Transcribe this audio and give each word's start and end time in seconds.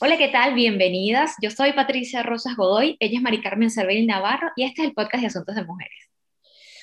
Hola, 0.00 0.18
¿qué 0.18 0.26
tal? 0.26 0.54
Bienvenidas. 0.54 1.36
Yo 1.40 1.52
soy 1.52 1.72
Patricia 1.72 2.24
Rosas 2.24 2.56
Godoy, 2.56 2.96
ella 2.98 3.16
es 3.16 3.22
Mari 3.22 3.40
Carmen 3.40 3.70
Cervel 3.70 4.08
Navarro 4.08 4.50
y 4.56 4.64
este 4.64 4.82
es 4.82 4.88
el 4.88 4.94
podcast 4.94 5.20
de 5.20 5.28
Asuntos 5.28 5.54
de 5.54 5.64
Mujeres. 5.64 6.10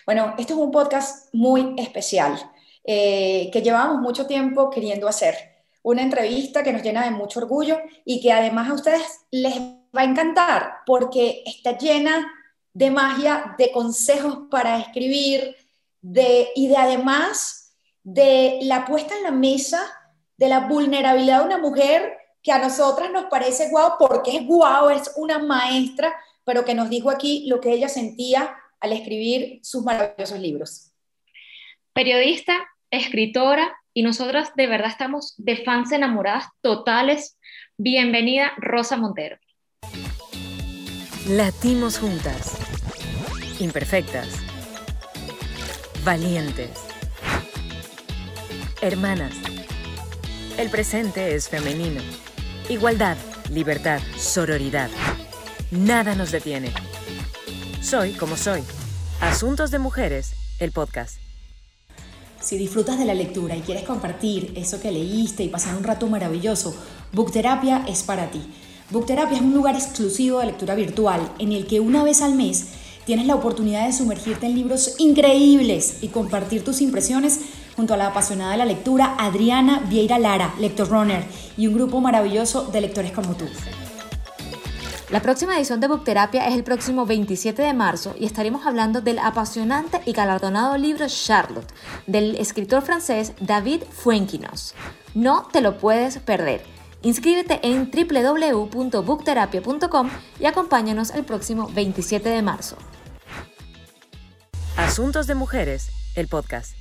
Bueno, 0.05 0.33
esto 0.37 0.53
es 0.53 0.59
un 0.59 0.71
podcast 0.71 1.27
muy 1.33 1.75
especial 1.77 2.39
eh, 2.85 3.49
que 3.51 3.61
llevamos 3.61 3.99
mucho 3.99 4.27
tiempo 4.27 4.69
queriendo 4.69 5.09
hacer. 5.09 5.35
Una 5.83 6.03
entrevista 6.03 6.63
que 6.63 6.71
nos 6.71 6.83
llena 6.83 7.03
de 7.03 7.11
mucho 7.11 7.41
orgullo 7.41 7.79
y 8.05 8.21
que 8.21 8.31
además 8.31 8.69
a 8.69 8.75
ustedes 8.75 9.25
les 9.29 9.59
va 9.59 10.01
a 10.01 10.05
encantar 10.05 10.75
porque 10.85 11.43
está 11.45 11.77
llena 11.77 12.31
de 12.73 12.91
magia, 12.91 13.55
de 13.57 13.73
consejos 13.73 14.43
para 14.49 14.79
escribir 14.79 15.57
de, 16.01 16.47
y 16.55 16.69
de 16.69 16.77
además 16.77 17.75
de 18.03 18.59
la 18.61 18.85
puesta 18.85 19.17
en 19.17 19.23
la 19.23 19.31
mesa 19.31 19.81
de 20.37 20.47
la 20.47 20.61
vulnerabilidad 20.61 21.39
de 21.39 21.45
una 21.45 21.57
mujer 21.57 22.20
que 22.43 22.51
a 22.51 22.59
nosotras 22.59 23.11
nos 23.11 23.25
parece 23.25 23.69
guau 23.69 23.97
porque 23.99 24.37
es 24.37 24.45
guau, 24.45 24.89
es 24.89 25.11
una 25.15 25.39
maestra, 25.39 26.13
pero 26.43 26.65
que 26.65 26.73
nos 26.73 26.89
dijo 26.89 27.09
aquí 27.09 27.45
lo 27.47 27.61
que 27.61 27.71
ella 27.71 27.87
sentía 27.87 28.55
al 28.79 28.93
escribir 28.93 29.59
sus 29.63 29.83
maravillosos 29.83 30.39
libros. 30.39 30.91
Periodista, 31.93 32.57
escritora, 32.89 33.75
y 33.93 34.03
nosotras 34.03 34.51
de 34.55 34.67
verdad 34.67 34.89
estamos 34.89 35.33
de 35.37 35.57
fans 35.57 35.91
enamoradas 35.91 36.45
totales. 36.61 37.37
Bienvenida, 37.77 38.53
Rosa 38.57 38.95
Montero. 38.95 39.37
Latimos 41.27 41.99
juntas, 41.99 42.57
imperfectas, 43.59 44.29
valientes, 46.03 46.71
hermanas. 48.81 49.35
El 50.57 50.69
presente 50.69 51.35
es 51.35 51.49
femenino. 51.49 52.01
Igualdad, 52.71 53.17
libertad, 53.51 53.99
sororidad. 54.17 54.89
Nada 55.71 56.15
nos 56.15 56.31
detiene. 56.31 56.71
Soy 57.81 58.13
como 58.13 58.37
soy. 58.37 58.61
Asuntos 59.19 59.71
de 59.71 59.79
Mujeres, 59.79 60.31
el 60.57 60.71
podcast. 60.71 61.17
Si 62.39 62.57
disfrutas 62.57 62.97
de 62.97 63.03
la 63.03 63.13
lectura 63.13 63.57
y 63.57 63.59
quieres 63.59 63.83
compartir 63.83 64.53
eso 64.55 64.79
que 64.79 64.89
leíste 64.89 65.43
y 65.43 65.49
pasar 65.49 65.75
un 65.75 65.83
rato 65.83 66.07
maravilloso, 66.07 66.73
Bookterapia 67.11 67.83
es 67.89 68.03
para 68.03 68.31
ti. 68.31 68.41
Bookterapia 68.89 69.35
es 69.35 69.43
un 69.43 69.53
lugar 69.53 69.75
exclusivo 69.75 70.39
de 70.39 70.45
lectura 70.45 70.73
virtual 70.73 71.29
en 71.39 71.51
el 71.51 71.67
que 71.67 71.81
una 71.81 72.05
vez 72.05 72.21
al 72.21 72.35
mes 72.35 72.67
tienes 73.05 73.27
la 73.27 73.35
oportunidad 73.35 73.85
de 73.85 73.91
sumergirte 73.91 74.45
en 74.45 74.55
libros 74.55 74.95
increíbles 74.97 75.97
y 75.99 76.07
compartir 76.07 76.63
tus 76.63 76.79
impresiones 76.79 77.41
junto 77.75 77.93
a 77.93 77.97
la 77.97 78.07
apasionada 78.07 78.51
de 78.51 78.57
la 78.57 78.65
lectura 78.65 79.15
Adriana 79.17 79.81
Vieira 79.87 80.19
Lara, 80.19 80.53
Lector 80.59 80.89
Runner, 80.89 81.25
y 81.57 81.67
un 81.67 81.73
grupo 81.73 82.01
maravilloso 82.01 82.65
de 82.65 82.81
lectores 82.81 83.11
como 83.11 83.35
tú. 83.35 83.45
La 85.11 85.21
próxima 85.21 85.55
edición 85.57 85.81
de 85.81 85.89
Bookterapia 85.89 86.47
es 86.47 86.55
el 86.55 86.63
próximo 86.63 87.05
27 87.05 87.61
de 87.61 87.73
marzo 87.73 88.15
y 88.17 88.25
estaremos 88.25 88.65
hablando 88.65 89.01
del 89.01 89.19
apasionante 89.19 89.99
y 90.05 90.13
galardonado 90.13 90.77
libro 90.77 91.05
Charlotte, 91.07 91.69
del 92.07 92.37
escritor 92.37 92.81
francés 92.81 93.33
David 93.41 93.83
Fuenquinos. 93.91 94.73
No 95.13 95.49
te 95.51 95.59
lo 95.59 95.77
puedes 95.77 96.19
perder. 96.19 96.63
Inscríbete 97.01 97.59
en 97.61 97.91
www.bookterapia.com 97.91 100.09
y 100.39 100.45
acompáñanos 100.45 101.11
el 101.11 101.25
próximo 101.25 101.69
27 101.73 102.29
de 102.29 102.41
marzo. 102.41 102.77
Asuntos 104.77 105.27
de 105.27 105.35
Mujeres, 105.35 105.89
el 106.15 106.29
podcast. 106.29 106.80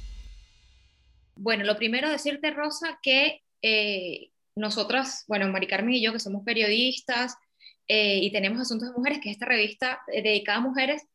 Bueno, 1.43 1.65
lo 1.65 1.79
primero 1.79 2.11
decirte, 2.11 2.51
Rosa, 2.51 2.99
que 3.03 3.43
eh, 3.63 4.31
nosotras, 4.55 5.25
bueno, 5.27 5.49
Mari 5.49 5.67
Carmen 5.67 5.95
y 5.95 6.03
yo, 6.03 6.13
que 6.13 6.19
somos 6.19 6.45
periodistas 6.45 7.35
eh, 7.89 8.19
y 8.19 8.31
tenemos 8.31 8.61
Asuntos 8.61 8.89
de 8.89 8.95
Mujeres, 8.95 9.21
que 9.23 9.31
es 9.31 9.37
esta 9.37 9.47
revista 9.47 10.03
eh, 10.13 10.21
dedicada 10.21 10.59
a 10.59 10.61
mujeres, 10.61 11.07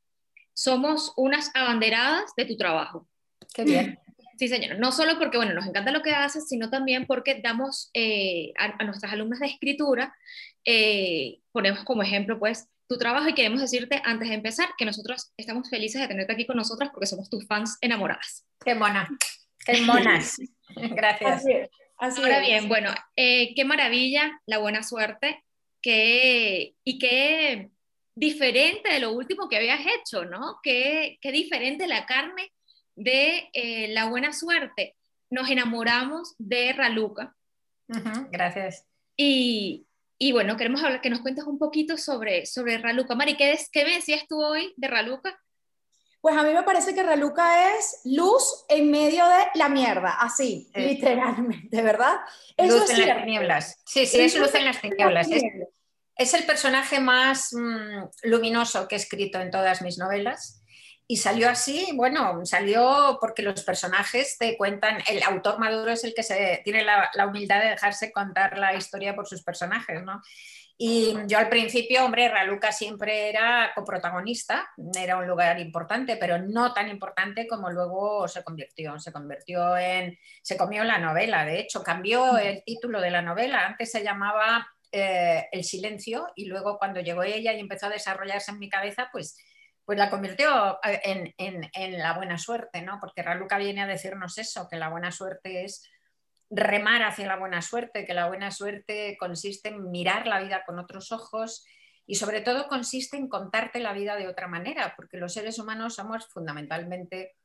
somos 0.52 1.14
unas 1.16 1.52
abanderadas 1.54 2.34
de 2.36 2.46
tu 2.46 2.58
trabajo. 2.58 3.08
Qué 3.54 3.66
bien. 3.66 4.00
Sí, 4.40 4.48
señora. 4.48 4.74
No 4.74 4.92
solo 4.92 5.20
porque, 5.20 5.38
bueno, 5.38 5.54
nos 5.54 5.68
encanta 5.68 5.92
lo 5.92 6.02
que 6.02 6.12
haces, 6.12 6.50
sino 6.50 6.72
también 6.72 7.06
porque 7.06 7.40
damos 7.44 7.92
a, 8.58 8.74
a, 8.80 8.84
nuestras 8.84 9.14
alumnas 9.14 9.40
de 9.40 9.46
escritura, 9.46 10.16
ponemos 11.52 11.84
como 11.84 12.02
ejemplo, 12.02 12.40
pues, 12.40 12.68
tu 12.88 12.98
trabajo 12.98 13.30
y 13.30 13.36
queremos 13.36 13.62
decirte 13.62 14.02
antes 14.04 14.28
de 14.28 14.36
empezar 14.36 14.70
que 14.76 14.86
nosotros 14.86 15.32
estamos 15.38 15.70
felices 15.70 16.02
de 16.02 16.08
tenerte 16.08 16.34
aquí 16.34 16.48
con 16.48 16.58
nosotras 16.58 16.90
porque 16.92 17.06
somos 17.06 17.30
tus 17.30 17.46
fans 17.46 17.78
enamoradas. 17.82 18.44
Qué 18.64 18.74
mona. 18.74 19.08
Qué 19.66 19.82
monas. 19.82 20.38
Gracias. 20.76 21.46
Ahora 21.98 22.40
bien, 22.40 22.68
bueno, 22.68 22.94
eh, 23.16 23.54
qué 23.56 23.64
maravilla 23.66 24.42
la 24.46 24.58
buena 24.58 24.84
suerte 24.84 25.44
qué, 25.86 26.76
y 26.84 26.98
qué 26.98 27.70
diferente 28.16 28.92
de 28.92 29.00
lo 29.00 29.12
último 29.12 29.48
que 29.48 29.58
habías 29.58 29.82
hecho, 29.82 30.26
¿no? 30.26 30.60
Qué, 30.64 31.20
qué 31.22 31.32
diferente 31.32 31.86
la 31.86 32.06
carne 32.06 32.52
de 32.96 33.50
eh, 33.54 33.90
la 33.90 34.10
buena 34.10 34.34
suerte. 34.34 34.96
Nos 35.30 35.50
enamoramos 35.50 36.34
de 36.40 36.74
Raluca. 36.74 37.36
gracias. 38.32 38.88
Y, 39.16 39.86
y, 40.18 40.32
bueno, 40.32 40.58
queremos 40.58 40.84
hablar, 40.84 41.02
que 41.02 41.10
nos 41.10 41.22
cuentes 41.22 41.46
un 41.46 41.60
poquito 41.60 41.98
sobre, 41.98 42.46
sobre 42.46 42.80
Raluca. 42.80 43.16
Mari, 43.16 43.38
¿qué, 43.38 43.56
¿qué 43.72 43.86
me 43.86 43.96
decías 43.96 44.26
tú 44.28 44.42
hoy 44.44 44.74
de 44.78 44.88
Raluca? 44.88 45.40
Pues 46.26 46.36
a 46.38 46.42
mí 46.42 46.56
me 46.56 46.64
parece 46.64 46.96
que 46.96 47.04
Raluca 47.04 47.76
es 47.76 48.02
luz 48.06 48.66
en 48.68 48.90
medio 48.90 49.28
de 49.28 49.44
la 49.54 49.70
mierda, 49.70 50.18
así, 50.20 50.72
literalmente, 50.74 51.84
¿verdad? 51.84 52.16
luz 52.58 52.90
en 52.90 53.08
las 53.08 53.18
tinieblas. 53.20 53.80
Sí, 53.86 54.08
sí, 54.08 54.22
es 54.22 54.36
luz 54.36 54.56
en 54.56 54.66
las 54.66 54.82
tinieblas. 54.82 55.28
Es, 56.18 56.34
el 56.34 56.48
personaje 56.48 57.00
más 57.00 57.54
mm, 57.54 58.06
luminoso 58.24 58.88
que 58.88 58.96
he 58.96 58.98
escrito 58.98 59.40
en 59.40 59.52
todas 59.52 59.84
mis 59.84 60.00
novelas. 60.00 60.64
Y 61.08 61.18
salió 61.18 61.50
así, 61.50 61.92
bueno, 61.94 62.44
salió 62.46 63.20
porque 63.22 63.44
los 63.44 63.64
personajes 63.64 64.38
te 64.40 64.58
cuentan, 64.58 64.98
el 65.08 65.22
autor 65.22 65.60
maduro 65.60 65.92
es 65.92 66.04
el 66.04 66.16
que 66.16 66.24
se, 66.24 66.62
tiene 66.64 66.84
la, 66.84 67.12
humildad 67.28 67.62
de 67.62 67.70
dejarse 67.70 68.12
contar 68.12 68.58
la 68.58 68.74
historia 68.74 69.16
por 69.16 69.28
sus 69.28 69.44
personajes, 69.44 70.02
¿no? 70.04 70.22
Y 70.78 71.16
yo 71.28 71.38
al 71.38 71.48
principio, 71.48 72.04
hombre, 72.04 72.28
Raluca 72.28 72.72
siempre 72.72 73.30
era 73.30 73.72
coprotagonista, 73.76 74.68
era 74.94 75.16
un 75.18 75.28
lugar 75.28 75.58
importante, 75.60 76.18
pero 76.18 76.38
no 76.40 76.74
tan 76.74 76.90
importante 76.90 77.48
como 77.48 77.70
luego 77.70 78.28
se 78.28 78.44
convirtió. 78.44 79.00
Se 79.00 79.14
convirtió 79.14 79.78
en, 79.78 80.18
se 80.42 80.58
comió 80.58 80.84
la 80.84 80.98
novela, 80.98 81.46
de 81.46 81.60
hecho, 81.60 81.82
cambió 81.82 82.38
el 82.38 82.62
título 82.66 83.00
de 83.00 83.12
la 83.12 83.22
novela. 83.22 83.66
Antes 83.66 83.92
se 83.92 84.04
llamaba 84.04 84.68
eh, 84.92 85.48
El 85.54 85.64
silencio 85.64 86.28
y 86.36 86.46
luego 86.46 86.78
cuando 86.78 87.00
llegó 87.00 87.24
ella 87.24 87.54
y 87.54 87.60
empezó 87.62 87.86
a 87.86 87.92
desarrollarse 87.92 88.52
en 88.52 88.60
mi 88.60 88.68
cabeza, 88.68 89.08
pues, 89.14 89.38
pues 89.86 89.98
la 89.98 90.10
convirtió 90.10 90.80
eh, 90.84 91.02
en, 91.04 91.34
en, 91.38 91.70
en 91.74 92.00
la 92.00 92.14
buena 92.14 92.38
suerte, 92.38 92.82
¿no? 92.82 92.98
Porque 93.00 93.24
Raluca 93.24 93.58
viene 93.58 93.82
a 93.82 93.88
decirnos 93.88 94.38
eso, 94.38 94.68
que 94.70 94.78
la 94.78 94.90
buena 94.90 95.12
suerte 95.12 95.64
es 95.64 95.88
remar 96.50 97.04
hacia 97.04 97.28
la 97.28 97.38
buena 97.38 97.62
suerte, 97.62 98.06
que 98.06 98.14
la 98.14 98.28
buena 98.28 98.52
suerte 98.52 99.16
consiste 99.20 99.70
en 99.70 99.92
mirar 99.92 100.28
la 100.28 100.40
vida 100.40 100.64
con 100.66 100.80
otros 100.80 101.12
ojos 101.12 101.66
y 102.08 102.16
sobre 102.16 102.42
todo 102.42 102.68
consiste 102.68 103.18
en 103.18 103.30
contarte 103.30 103.80
la 103.80 103.94
vida 103.94 104.16
de 104.16 104.28
otra 104.28 104.48
manera, 104.48 104.94
porque 104.96 105.18
los 105.18 105.34
seres 105.34 105.58
humanos 105.60 105.96
somos 105.96 106.28
fundamentalmente 106.28 107.36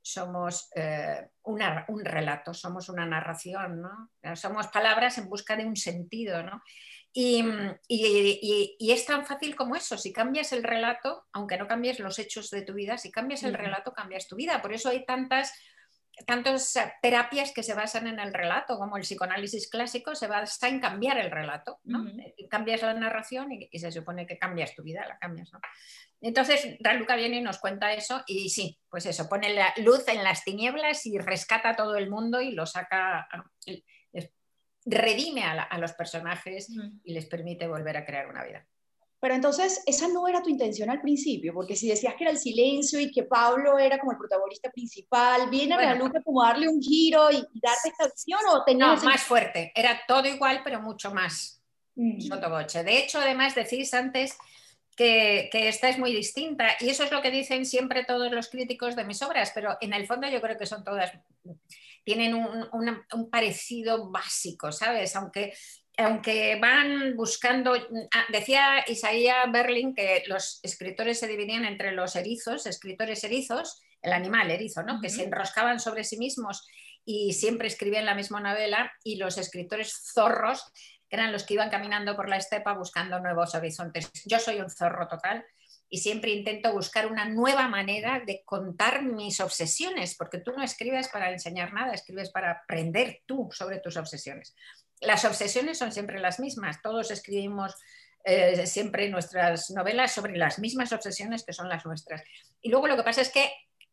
somos 0.00 0.68
eh, 0.76 1.30
un 1.42 2.04
relato, 2.04 2.54
somos 2.54 2.88
una 2.88 3.04
narración, 3.04 3.82
¿no? 3.82 4.12
somos 4.36 4.68
palabras 4.68 5.18
en 5.18 5.28
busca 5.28 5.56
de 5.56 5.66
un 5.66 5.74
sentido. 5.74 6.44
¿no? 6.44 6.62
Y, 7.18 7.42
y, 7.88 8.76
y, 8.78 8.92
es 8.92 9.06
tan 9.06 9.24
fácil 9.24 9.56
como 9.56 9.74
eso, 9.74 9.96
si 9.96 10.12
cambias 10.12 10.52
el 10.52 10.62
relato, 10.62 11.24
aunque 11.32 11.56
no 11.56 11.66
cambies 11.66 11.98
los 11.98 12.18
hechos 12.18 12.50
de 12.50 12.60
tu 12.60 12.74
vida, 12.74 12.98
si 12.98 13.10
cambias 13.10 13.42
el 13.42 13.54
relato, 13.54 13.94
cambias 13.94 14.28
tu 14.28 14.36
vida. 14.36 14.60
Por 14.60 14.74
eso 14.74 14.90
hay 14.90 15.06
tantas 15.06 15.50
tantas 16.24 16.78
terapias 17.02 17.52
que 17.52 17.62
se 17.62 17.74
basan 17.74 18.06
en 18.06 18.18
el 18.18 18.32
relato, 18.32 18.78
como 18.78 18.96
el 18.96 19.02
psicoanálisis 19.02 19.68
clásico, 19.68 20.14
se 20.14 20.26
basa 20.26 20.68
en 20.68 20.80
cambiar 20.80 21.18
el 21.18 21.30
relato, 21.30 21.80
¿no? 21.84 22.04
Cambias 22.48 22.82
la 22.82 22.94
narración 22.94 23.52
y, 23.52 23.78
se 23.78 23.92
supone 23.92 24.26
que 24.26 24.38
cambias 24.38 24.74
tu 24.74 24.82
vida, 24.82 25.06
la 25.06 25.18
cambias, 25.18 25.52
¿no? 25.52 25.60
Entonces, 26.22 26.76
Raluca 26.80 27.16
viene 27.16 27.36
y 27.36 27.42
nos 27.42 27.58
cuenta 27.58 27.92
eso 27.92 28.22
y 28.26 28.48
sí, 28.48 28.78
pues 28.88 29.04
eso, 29.04 29.28
pone 29.28 29.52
la 29.52 29.74
luz 29.78 30.08
en 30.08 30.24
las 30.24 30.42
tinieblas 30.44 31.04
y 31.04 31.18
rescata 31.18 31.70
a 31.70 31.76
todo 31.76 31.96
el 31.96 32.08
mundo 32.08 32.40
y 32.40 32.52
lo 32.52 32.64
saca, 32.64 33.28
redime 34.86 35.42
a, 35.42 35.78
los 35.78 35.92
personajes 35.92 36.68
y 37.04 37.12
les 37.12 37.26
permite 37.26 37.66
volver 37.66 37.96
a 37.96 38.06
crear 38.06 38.28
una 38.28 38.44
vida. 38.44 38.64
Pero 39.18 39.34
entonces, 39.34 39.82
esa 39.86 40.06
no 40.08 40.28
era 40.28 40.42
tu 40.42 40.48
intención 40.48 40.88
al 40.88 41.00
principio, 41.00 41.52
porque 41.52 41.74
si 41.74 41.88
decías 41.88 42.14
que 42.14 42.24
era 42.24 42.30
el 42.30 42.38
silencio 42.38 43.00
y 43.00 43.10
que 43.10 43.24
Pablo 43.24 43.78
era 43.78 43.98
como 43.98 44.12
el 44.12 44.18
protagogonista 44.18 44.70
principal, 44.70 45.50
¿viene 45.50 45.74
bueno, 45.74 45.92
Raluca 45.92 46.22
como 46.22 46.44
darle 46.44 46.68
un 46.68 46.80
giro 46.80 47.30
y, 47.32 47.36
y 47.36 47.60
darte 47.60 47.88
esta 47.88 48.04
visión 48.04 48.40
o 48.52 48.62
tenías... 48.64 49.02
No, 49.02 49.10
más 49.10 49.22
fuerte, 49.22 49.72
era 49.74 50.00
todo 50.06 50.28
igual, 50.28 50.60
pero 50.62 50.80
mucho 50.80 51.12
más 51.12 51.60
mm. 51.96 52.20
sotoboche. 52.20 52.84
De 52.84 52.98
hecho, 52.98 53.18
además 53.18 53.54
decís 53.54 53.92
antes 53.94 54.38
que, 54.96 55.48
que, 55.52 55.68
esta 55.68 55.88
es 55.88 55.98
muy 55.98 56.12
distinta 56.12 56.76
y 56.80 56.88
eso 56.88 57.04
es 57.04 57.12
lo 57.12 57.22
que 57.22 57.30
dicen 57.30 57.66
siempre 57.66 58.04
todos 58.04 58.32
los 58.32 58.48
críticos 58.48 58.96
de 58.96 59.04
mis 59.04 59.22
obras, 59.22 59.52
pero 59.54 59.76
en 59.80 59.92
el 59.92 60.06
fondo 60.06 60.28
yo 60.28 60.40
creo 60.40 60.58
que 60.58 60.66
son 60.66 60.82
todas, 60.82 61.12
tienen 62.04 62.34
un, 62.34 62.66
un, 62.72 63.02
un 63.12 63.30
parecido 63.30 64.10
básico, 64.10 64.72
¿sabes? 64.72 65.14
Aunque 65.16 65.52
aunque 65.98 66.58
van 66.60 67.16
buscando, 67.16 67.72
ah, 67.74 68.24
decía 68.30 68.84
Isaías 68.86 69.50
Berlin 69.50 69.94
que 69.94 70.24
los 70.26 70.60
escritores 70.62 71.18
se 71.18 71.26
dividían 71.26 71.64
entre 71.64 71.92
los 71.92 72.16
erizos, 72.16 72.66
escritores 72.66 73.24
erizos, 73.24 73.80
el 74.02 74.12
animal 74.12 74.50
erizo, 74.50 74.82
¿no? 74.82 75.00
que 75.00 75.08
se 75.08 75.24
enroscaban 75.24 75.80
sobre 75.80 76.04
sí 76.04 76.18
mismos 76.18 76.66
y 77.04 77.32
siempre 77.32 77.68
escribían 77.68 78.04
la 78.04 78.16
misma 78.16 78.40
novela, 78.40 78.92
y 79.04 79.16
los 79.16 79.38
escritores 79.38 79.94
zorros, 80.12 80.64
que 81.08 81.16
eran 81.16 81.32
los 81.32 81.44
que 81.44 81.54
iban 81.54 81.70
caminando 81.70 82.16
por 82.16 82.28
la 82.28 82.36
estepa 82.36 82.72
buscando 82.72 83.18
nuevos 83.20 83.54
horizontes. 83.54 84.10
Yo 84.24 84.38
soy 84.38 84.60
un 84.60 84.70
zorro 84.70 85.08
total 85.08 85.44
y 85.88 85.98
siempre 85.98 86.32
intento 86.32 86.72
buscar 86.72 87.06
una 87.06 87.28
nueva 87.28 87.68
manera 87.68 88.20
de 88.26 88.42
contar 88.44 89.02
mis 89.02 89.40
obsesiones, 89.40 90.16
porque 90.16 90.38
tú 90.38 90.52
no 90.52 90.62
escribes 90.62 91.08
para 91.08 91.30
enseñar 91.30 91.72
nada, 91.72 91.94
escribes 91.94 92.30
para 92.30 92.50
aprender 92.50 93.22
tú 93.26 93.48
sobre 93.52 93.78
tus 93.78 93.96
obsesiones. 93.96 94.54
Las 95.00 95.24
obsesiones 95.24 95.78
son 95.78 95.92
siempre 95.92 96.18
las 96.18 96.40
mismas, 96.40 96.82
todos 96.82 97.10
escribimos 97.10 97.74
eh, 98.24 98.66
siempre 98.66 99.08
nuestras 99.08 99.70
novelas 99.70 100.12
sobre 100.12 100.36
las 100.36 100.58
mismas 100.58 100.92
obsesiones 100.92 101.44
que 101.44 101.52
son 101.52 101.68
las 101.68 101.86
nuestras. 101.86 102.22
Y 102.60 102.70
luego 102.70 102.88
lo 102.88 102.96
que 102.96 103.04
pasa 103.04 103.20
es 103.20 103.30
que 103.30 103.48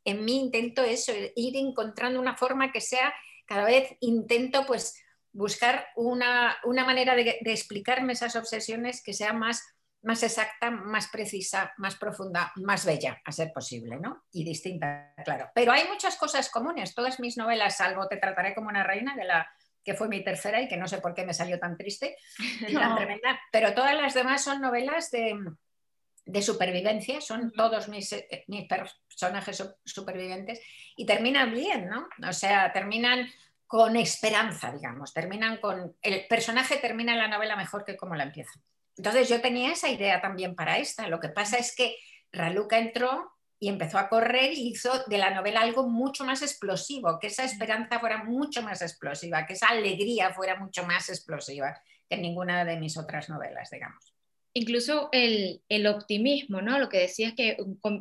en 0.05 0.25
mí 0.25 0.39
intento 0.39 0.83
eso, 0.83 1.11
ir 1.35 1.55
encontrando 1.57 2.19
una 2.19 2.35
forma 2.35 2.71
que 2.71 2.81
sea, 2.81 3.13
cada 3.45 3.65
vez 3.65 3.95
intento 3.99 4.65
pues 4.65 4.95
buscar 5.33 5.87
una, 5.95 6.57
manera 6.65 7.15
de, 7.15 7.39
de 7.41 7.51
explicarme 7.51 8.13
esas 8.13 8.35
obsesiones 8.35 9.03
que 9.03 9.13
sea 9.13 9.33
más 9.33 9.63
más 10.03 10.21
exacta, 10.21 10.69
más 10.69 11.07
precisa, 11.07 11.73
más 11.77 11.95
profunda, 11.95 12.51
más 12.57 12.85
bella, 12.85 13.21
a 13.23 13.31
ser 13.31 13.51
posible, 13.53 13.97
¿no? 13.99 14.25
Y 14.31 14.43
distinta, 14.43 15.13
claro. 15.23 15.49
Pero 15.55 15.71
hay 15.71 15.87
muchas 15.87 16.17
cosas 16.17 16.49
comunes. 16.49 16.93
Todas 16.93 17.19
mis 17.19 17.37
novelas, 17.37 17.77
salvo 17.77 18.07
Te 18.07 18.17
trataré 18.17 18.53
como 18.53 18.67
una 18.67 18.83
reina, 18.83 19.15
de 19.15 19.23
la 19.23 19.49
que 19.83 19.93
fue 19.93 20.07
mi 20.07 20.23
tercera 20.23 20.61
y 20.61 20.67
que 20.67 20.77
no 20.77 20.87
sé 20.87 20.99
por 20.99 21.13
qué 21.13 21.25
me 21.25 21.33
salió 21.33 21.59
tan 21.59 21.77
triste, 21.77 22.15
tremenda, 22.59 23.39
pero 23.51 23.73
todas 23.73 23.95
las 23.95 24.13
demás 24.13 24.43
son 24.43 24.61
novelas 24.61 25.11
de, 25.11 26.41
supervivencia, 26.41 27.19
son 27.19 27.51
todos 27.51 27.89
mis, 27.89 28.13
eh, 28.13 28.45
mis 28.47 28.65
personajes 28.67 29.63
supervivientes 29.83 30.61
y 30.95 31.05
terminan 31.05 31.53
bien, 31.53 31.89
¿no? 31.89 32.07
O 32.27 32.33
sea, 32.33 32.71
terminan 32.71 33.27
con 33.73 33.95
esperanza, 33.95 34.71
digamos, 34.71 35.15
terminan 35.15 35.57
con... 35.57 35.95
El 36.03 36.27
personaje 36.27 36.77
termina 36.77 37.15
la 37.15 37.27
novela 37.27 37.55
mejor 37.55 37.83
que 37.83 37.97
como 37.97 38.13
la 38.13 38.25
empieza. 38.25 38.51
Entonces 38.95 39.27
yo 39.27 39.41
tenía 39.41 39.71
esa 39.71 39.89
idea 39.89 40.21
también 40.21 40.53
para 40.53 40.77
esta. 40.77 41.07
Lo 41.07 41.19
que 41.19 41.29
pasa 41.29 41.57
es 41.57 41.75
que 41.75 41.95
Raluca 42.31 42.77
entró 42.77 43.31
y 43.59 43.69
empezó 43.69 43.97
a 43.97 44.09
correr 44.09 44.53
y 44.53 44.67
hizo 44.67 44.91
de 45.07 45.17
la 45.17 45.31
novela 45.31 45.61
algo 45.61 45.89
mucho 45.89 46.23
más 46.23 46.43
explosivo, 46.43 47.17
que 47.19 47.25
esa 47.25 47.45
esperanza 47.45 47.99
fuera 47.99 48.23
mucho 48.23 48.61
más 48.61 48.83
explosiva, 48.83 49.47
que 49.47 49.53
esa 49.53 49.69
alegría 49.69 50.31
fuera 50.35 50.55
mucho 50.59 50.85
más 50.85 51.09
explosiva 51.09 51.75
que 52.07 52.17
ninguna 52.17 52.65
de 52.65 52.77
mis 52.77 52.95
otras 52.95 53.27
novelas, 53.27 53.71
digamos. 53.71 54.13
Incluso 54.53 55.09
el, 55.11 55.87
optimismo, 55.87 56.61
¿no? 56.61 56.77
Lo 56.77 56.89
que 56.89 56.99
decías 56.99 57.33
que 57.35 57.57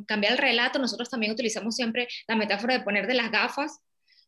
cambiar 0.07 0.33
el 0.33 0.39
relato, 0.39 0.79
nosotros 0.79 1.09
también 1.09 1.33
utilizamos 1.33 1.75
siempre 1.75 2.09
la 2.29 2.37
metáfora 2.37 2.77
de 2.77 2.85
poner 2.85 3.07
de 3.07 3.15
las 3.15 3.31
gafas 3.31 3.81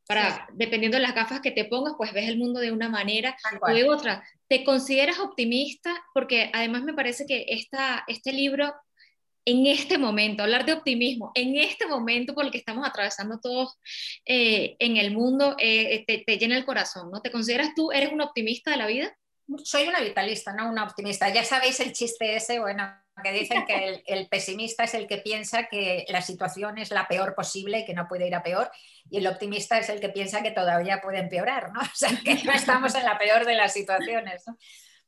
para, 0.07 0.47
dependiendo 0.53 0.97
de 0.97 1.03
las 1.03 1.15
gafas 1.15 1.41
que 1.41 1.51
te 1.51 1.65
pongas, 1.65 1.95
pues 1.97 2.13
ves 2.13 2.29
el 2.29 2.39
mundo 2.39 2.61
de 2.61 2.73
una 2.73 2.89
manera 2.89 3.37
o 3.61 3.73
de 3.73 3.89
otra. 3.89 4.25
¿Te 4.49 4.65
consideras 4.65 5.19
optimista? 5.19 5.95
Porque 6.13 6.51
además 6.53 6.83
me 6.83 6.95
parece 6.95 7.27
que 7.27 7.47
esta, 7.49 8.05
este 8.07 8.33
libro, 8.33 8.75
en 9.47 9.67
este 9.67 9.99
momento, 9.99 10.43
hablar 10.43 10.65
de 10.67 10.73
optimismo, 10.73 11.33
en 11.35 11.57
este 11.57 11.87
momento 11.87 12.35
por 12.35 12.45
el 12.45 12.51
que 12.51 12.59
estamos 12.59 12.87
atravesando 12.87 13.41
todos 13.41 13.79
eh, 14.27 14.77
en 14.79 14.97
el 14.97 15.13
mundo, 15.13 15.57
eh, 15.59 16.05
te, 16.07 16.19
te 16.19 16.39
llena 16.39 16.57
el 16.57 16.65
corazón, 16.65 17.11
¿no? 17.11 17.21
¿Te 17.21 17.31
consideras 17.31 17.75
tú, 17.75 17.93
eres 17.93 18.13
un 18.13 18.21
optimista 18.21 18.71
de 18.71 18.77
la 18.77 18.87
vida? 18.87 19.17
Soy 19.63 19.89
una 19.89 20.01
vitalista, 20.01 20.55
no 20.55 20.71
una 20.71 20.85
optimista. 20.85 21.33
Ya 21.33 21.45
sabéis 21.45 21.81
el 21.81 21.93
chiste 21.93 22.37
ese, 22.37 22.61
bueno, 22.61 22.91
que 23.23 23.33
dicen 23.33 23.65
que 23.67 24.03
el, 24.07 24.29
pesimista 24.29 24.85
es 24.85 24.95
el 24.95 25.07
que 25.07 25.19
piensa 25.19 25.67
que 25.69 26.05
la 26.09 26.21
situación 26.21 26.79
es 26.79 26.91
la 26.91 27.07
peor 27.07 27.35
posible 27.35 27.81
y 27.81 27.85
que 27.85 27.95
no 27.95 28.09
puede 28.09 28.27
ir 28.27 28.35
a 28.35 28.43
peor, 28.43 28.71
y 29.11 29.19
el 29.19 29.27
optimista 29.27 29.79
es 29.79 29.89
el 29.89 30.01
que 30.01 30.09
piensa 30.09 30.43
que 30.43 30.51
todavía 30.51 31.01
puede 31.01 31.19
empeorar, 31.19 31.73
¿no? 31.73 31.81
O 31.95 31.97
sea, 31.97 32.11
que 32.25 32.43
no 32.43 32.53
estamos 32.53 32.95
en 32.95 33.05
la 33.05 33.19
peor 33.19 33.47
de 33.47 33.55
las 33.55 33.73
situaciones. 33.73 34.43
¿no? 34.47 34.57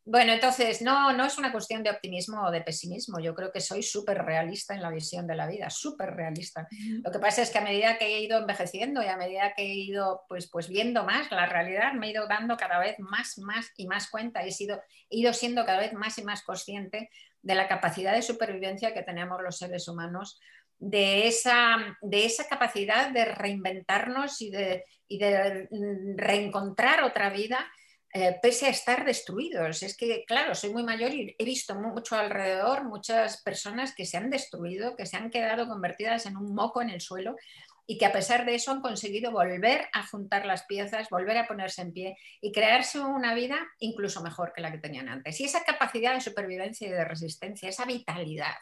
Bueno, 0.08 0.32
entonces, 0.32 0.82
no, 0.82 1.12
no 1.14 1.25
es 1.25 1.37
una 1.37 1.50
cuestión 1.50 1.82
de 1.82 1.91
optimismo 1.91 2.41
o 2.44 2.53
de 2.53 2.61
pesimismo. 2.61 3.19
Yo 3.19 3.35
creo 3.35 3.50
que 3.50 3.61
soy 3.61 3.82
súper 3.82 4.19
realista 4.19 4.73
en 4.73 4.81
la 4.81 4.91
visión 4.93 5.26
de 5.26 5.35
la 5.35 5.49
vida, 5.49 5.69
súper 5.69 6.14
realista. 6.14 6.69
Lo 7.03 7.11
que 7.11 7.19
pasa 7.19 7.43
es 7.43 7.50
que 7.50 7.58
a 7.58 7.62
medida 7.62 7.99
que 7.99 8.06
he 8.06 8.20
ido 8.20 8.38
envejeciendo 8.38 9.03
y 9.03 9.06
a 9.06 9.17
medida 9.17 9.53
que 9.56 9.64
he 9.64 9.75
ido 9.75 10.23
pues, 10.29 10.49
pues 10.49 10.69
viendo 10.69 11.03
más 11.03 11.32
la 11.32 11.47
realidad, 11.47 11.93
me 11.94 12.06
he 12.06 12.11
ido 12.12 12.29
dando 12.29 12.56
cada 12.56 12.79
vez 12.79 12.94
más, 13.00 13.37
más 13.38 13.73
y 13.76 13.88
más 13.88 14.08
cuenta. 14.08 14.44
He, 14.44 14.53
sido, 14.53 14.81
he 15.11 15.19
ido 15.19 15.32
siendo 15.32 15.67
cada 15.67 15.81
vez 15.81 15.93
más 15.93 16.17
y 16.19 16.23
más 16.23 16.44
consciente 16.44 17.11
de 17.46 17.54
la 17.54 17.69
capacidad 17.69 18.12
de 18.12 18.22
supervivencia 18.22 18.93
que 18.93 19.04
tenemos 19.04 19.40
los 19.40 19.56
seres 19.56 19.87
humanos, 19.87 20.40
de 20.78 21.28
esa, 21.28 21.96
de 22.02 22.26
esa 22.26 22.48
capacidad 22.48 23.10
de 23.10 23.25
reinventarnos 23.25 24.43
y 24.43 24.50
de, 24.50 24.84
y 25.06 25.19
de 25.19 25.69
reencontrar 26.16 27.04
otra 27.04 27.31
vida 27.31 27.64
eh, 28.12 28.37
pese 28.43 28.66
a 28.66 28.70
estar 28.70 29.04
destruidos. 29.04 29.82
Es 29.84 29.96
que, 29.96 30.25
claro, 30.26 30.56
soy 30.56 30.70
muy 30.70 30.82
mayor 30.82 31.12
y 31.14 31.37
he 31.38 31.44
visto 31.44 31.75
mucho 31.76 32.16
alrededor 32.16 32.84
muchas 32.84 33.43
personas 33.43 33.94
que 33.94 34.06
se 34.06 34.16
han 34.16 34.28
destruido, 34.28 34.96
que 34.96 35.06
se 35.06 35.16
han 35.16 35.31
quedado 35.31 35.69
convertidas 35.69 36.26
en 36.26 36.37
un 36.37 36.52
moco 36.52 36.82
en 36.82 36.90
el 36.90 37.00
suelo 37.00 37.37
y 37.86 37.98
que 37.98 38.06
a 38.06 38.12
pesar 38.12 38.44
de 38.44 38.54
eso 38.54 38.72
han 38.72 38.80
conseguido 38.80 39.30
volver 39.30 39.88
a 39.92 40.06
juntar 40.06 40.44
las 40.44 40.64
piezas, 40.64 41.08
volver 41.08 41.38
a 41.38 41.46
ponerse 41.46 41.82
en 41.82 41.92
pie 41.92 42.16
y 42.40 42.52
crearse 42.52 42.98
una 43.00 43.34
vida 43.34 43.58
incluso 43.78 44.22
mejor 44.22 44.52
que 44.52 44.62
la 44.62 44.72
que 44.72 44.78
tenían 44.78 45.08
antes. 45.08 45.40
Y 45.40 45.44
esa 45.44 45.64
capacidad 45.64 46.14
de 46.14 46.20
supervivencia 46.20 46.88
y 46.88 46.90
de 46.90 47.04
resistencia, 47.04 47.68
esa 47.68 47.84
vitalidad, 47.84 48.56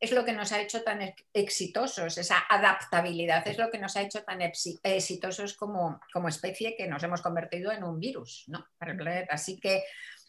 es 0.00 0.12
lo 0.12 0.24
que 0.24 0.32
nos 0.32 0.50
ha 0.52 0.62
hecho 0.62 0.82
tan 0.82 1.14
exitosos, 1.34 2.16
esa 2.16 2.38
adaptabilidad 2.48 3.46
es 3.46 3.58
lo 3.58 3.70
que 3.70 3.78
nos 3.78 3.96
ha 3.96 4.02
hecho 4.02 4.22
tan 4.24 4.40
exitosos 4.40 5.54
como, 5.56 6.00
como 6.10 6.28
especie 6.28 6.74
que 6.74 6.88
nos 6.88 7.02
hemos 7.02 7.20
convertido 7.20 7.70
en 7.70 7.84
un 7.84 8.00
virus 8.00 8.44
¿no? 8.48 8.66
para 8.78 8.92
el 8.92 8.96
planeta. 8.96 9.34
Así 9.34 9.60
que 9.60 9.84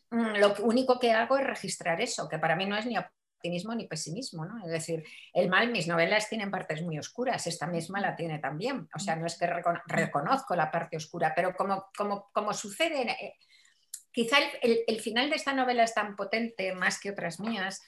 mm, 0.09 0.35
lo 0.39 0.53
único 0.63 0.99
que 0.99 1.13
hago 1.13 1.37
es 1.37 1.47
registrar 1.47 2.01
eso, 2.01 2.27
que 2.27 2.37
para 2.37 2.57
mí 2.57 2.65
no 2.65 2.75
es 2.75 2.85
ni 2.85 2.97
optimismo 3.41 3.73
ni 3.73 3.87
pesimismo. 3.87 4.45
¿no? 4.45 4.63
Es 4.63 4.71
decir, 4.71 5.03
el 5.33 5.49
mal, 5.49 5.71
mis 5.71 5.87
novelas 5.87 6.29
tienen 6.29 6.51
partes 6.51 6.81
muy 6.83 6.99
oscuras, 6.99 7.47
esta 7.47 7.67
misma 7.67 7.99
la 7.99 8.15
tiene 8.15 8.39
también. 8.39 8.87
O 8.95 8.99
sea, 8.99 9.15
no 9.15 9.25
es 9.25 9.37
que 9.37 9.47
reconozco 9.87 10.55
la 10.55 10.69
parte 10.69 10.97
oscura, 10.97 11.33
pero 11.35 11.55
como, 11.55 11.87
como, 11.97 12.29
como 12.31 12.53
sucede, 12.53 13.01
eh, 13.01 13.35
quizá 14.11 14.37
el, 14.61 14.81
el 14.85 14.99
final 14.99 15.29
de 15.29 15.35
esta 15.37 15.53
novela 15.53 15.83
es 15.83 15.93
tan 15.93 16.15
potente 16.15 16.73
más 16.73 16.99
que 16.99 17.09
otras 17.09 17.39
mías, 17.39 17.81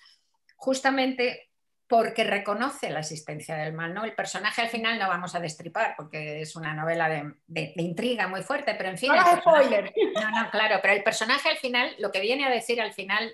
justamente 0.55 1.49
porque 1.87 2.23
reconoce 2.23 2.89
la 2.89 3.01
existencia 3.01 3.55
del 3.55 3.73
mal. 3.73 3.93
¿no? 3.93 4.03
El 4.03 4.15
personaje 4.15 4.61
al 4.63 4.69
final 4.69 4.97
no 4.97 5.07
vamos 5.07 5.35
a 5.35 5.39
destripar 5.39 5.93
porque 5.95 6.41
es 6.41 6.55
una 6.55 6.73
novela 6.73 7.07
de, 7.45 7.73
intriga 7.75 8.27
muy 8.27 8.41
fuerte, 8.41 8.73
pero 8.75 8.89
en 8.89 8.97
fin... 8.97 9.11
No, 9.11 9.37
spoiler. 9.37 9.93
no, 10.15 10.31
no, 10.31 10.49
claro, 10.49 10.79
pero 10.81 10.95
el 10.95 11.03
personaje 11.03 11.49
al 11.49 11.57
final, 11.57 11.93
lo 11.99 12.11
que 12.11 12.21
viene 12.21 12.45
a 12.45 12.49
decir 12.49 12.81
al 12.81 12.93
final, 12.93 13.31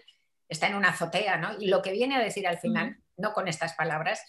está 0.49 0.67
en 0.67 0.75
una 0.75 0.89
azotea, 0.89 1.37
¿no? 1.37 1.55
Y 1.59 1.67
lo 1.67 1.81
que 1.81 1.91
viene 1.91 2.15
a 2.15 2.19
decir 2.19 2.47
al 2.47 2.59
final, 2.59 2.97
no 3.17 3.33
con 3.33 3.47
estas 3.47 3.73
palabras, 3.73 4.21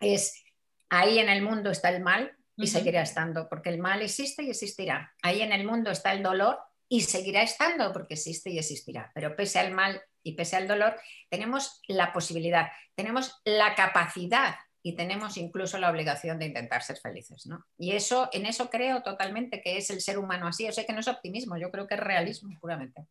es, 0.00 0.44
ahí 0.88 1.18
en 1.18 1.28
el 1.28 1.42
mundo 1.42 1.70
está 1.70 1.90
el 1.90 2.02
mal 2.02 2.36
y 2.56 2.66
seguirá 2.66 3.02
estando, 3.02 3.48
porque 3.48 3.68
el 3.68 3.78
mal 3.78 4.02
existe 4.02 4.42
y 4.42 4.50
existirá. 4.50 5.14
Ahí 5.22 5.42
en 5.42 5.52
el 5.52 5.64
mundo 5.64 5.90
está 5.90 6.12
el 6.12 6.22
dolor 6.22 6.58
y 6.88 7.02
seguirá 7.02 7.42
estando 7.42 7.92
porque 7.92 8.14
existe 8.14 8.50
y 8.50 8.58
existirá. 8.58 9.12
Pero 9.14 9.36
pese 9.36 9.58
al 9.58 9.72
mal 9.72 10.02
y 10.22 10.32
pese 10.32 10.56
al 10.56 10.66
dolor, 10.66 10.98
tenemos 11.28 11.80
la 11.86 12.12
posibilidad, 12.12 12.68
tenemos 12.94 13.40
la 13.44 13.74
capacidad 13.74 14.56
y 14.82 14.96
tenemos 14.96 15.36
incluso 15.36 15.78
la 15.78 15.90
obligación 15.90 16.38
de 16.38 16.46
intentar 16.46 16.82
ser 16.82 16.96
felices. 16.96 17.46
¿no? 17.46 17.64
Y 17.76 17.92
eso, 17.92 18.28
en 18.32 18.46
eso 18.46 18.70
creo 18.70 19.02
totalmente 19.02 19.60
que 19.60 19.76
es 19.76 19.90
el 19.90 20.00
ser 20.00 20.18
humano 20.18 20.48
así. 20.48 20.64
Yo 20.64 20.72
sé 20.72 20.86
que 20.86 20.92
no 20.92 21.00
es 21.00 21.08
optimismo, 21.08 21.58
yo 21.58 21.70
creo 21.70 21.86
que 21.86 21.94
es 21.94 22.00
realismo 22.00 22.50
puramente. 22.60 23.06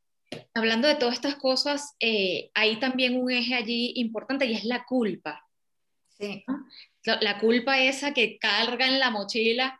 Hablando 0.53 0.87
de 0.87 0.95
todas 0.95 1.15
estas 1.15 1.35
cosas, 1.35 1.95
eh, 1.99 2.51
hay 2.53 2.79
también 2.79 3.19
un 3.19 3.31
eje 3.31 3.55
allí 3.55 3.93
importante 3.95 4.45
y 4.45 4.53
es 4.53 4.63
la 4.63 4.85
culpa. 4.85 5.45
Sí. 6.17 6.43
La, 7.03 7.39
culpa 7.39 7.79
esa 7.79 8.13
que 8.13 8.37
carga 8.37 8.87
en 8.87 8.99
la 8.99 9.11
mochila. 9.11 9.79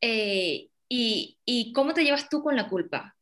Eh, 0.00 0.68
y, 0.88 1.38
¿Y 1.44 1.72
cómo 1.72 1.94
te 1.94 2.04
llevas 2.04 2.28
tú 2.28 2.42
con 2.42 2.56
la 2.56 2.68
culpa? 2.68 3.16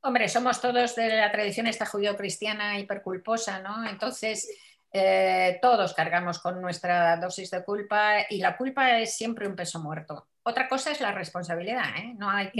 Hombre, 0.00 0.28
somos 0.28 0.60
todos 0.60 0.94
de 0.94 1.08
la 1.16 1.32
tradición 1.32 1.66
esta 1.66 1.86
judío-cristiana 1.86 2.78
hiperculposa, 2.78 3.60
¿no? 3.60 3.88
Entonces, 3.88 4.48
eh, 4.92 5.58
todos 5.60 5.94
cargamos 5.94 6.38
con 6.38 6.60
nuestra 6.62 7.16
dosis 7.16 7.50
de 7.50 7.64
culpa 7.64 8.18
y 8.30 8.38
la 8.38 8.56
culpa 8.56 8.98
es 9.00 9.16
siempre 9.16 9.48
un 9.48 9.56
peso 9.56 9.80
muerto. 9.80 10.28
Otra 10.48 10.68
cosa 10.68 10.92
es 10.92 11.00
la 11.00 11.10
responsabilidad, 11.10 11.96
¿eh? 11.96 12.14
No 12.16 12.30
hay 12.30 12.46
mm, 12.46 12.50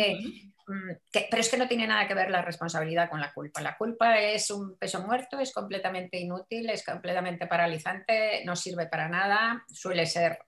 que, 1.13 1.29
Pero 1.31 1.41
es 1.41 1.49
que 1.49 1.57
no 1.57 1.69
tiene 1.69 1.87
nada 1.87 2.09
que 2.09 2.15
ver 2.15 2.33
la 2.33 2.43
responsabilidad 2.43 3.09
con 3.09 3.21
la 3.21 3.33
culpa. 3.33 3.61
La 3.61 3.77
culpa 3.77 4.19
es 4.19 4.51
un 4.51 4.77
peso 4.77 5.07
muerto, 5.07 5.39
es 5.39 5.53
completamente 5.53 6.19
inútil, 6.19 6.69
es 6.69 6.85
completamente 6.85 7.47
paralizante, 7.47 8.43
no 8.45 8.57
sirve 8.57 8.87
para 8.87 9.09
nada, 9.09 9.65
suele 9.73 10.05
ser 10.07 10.41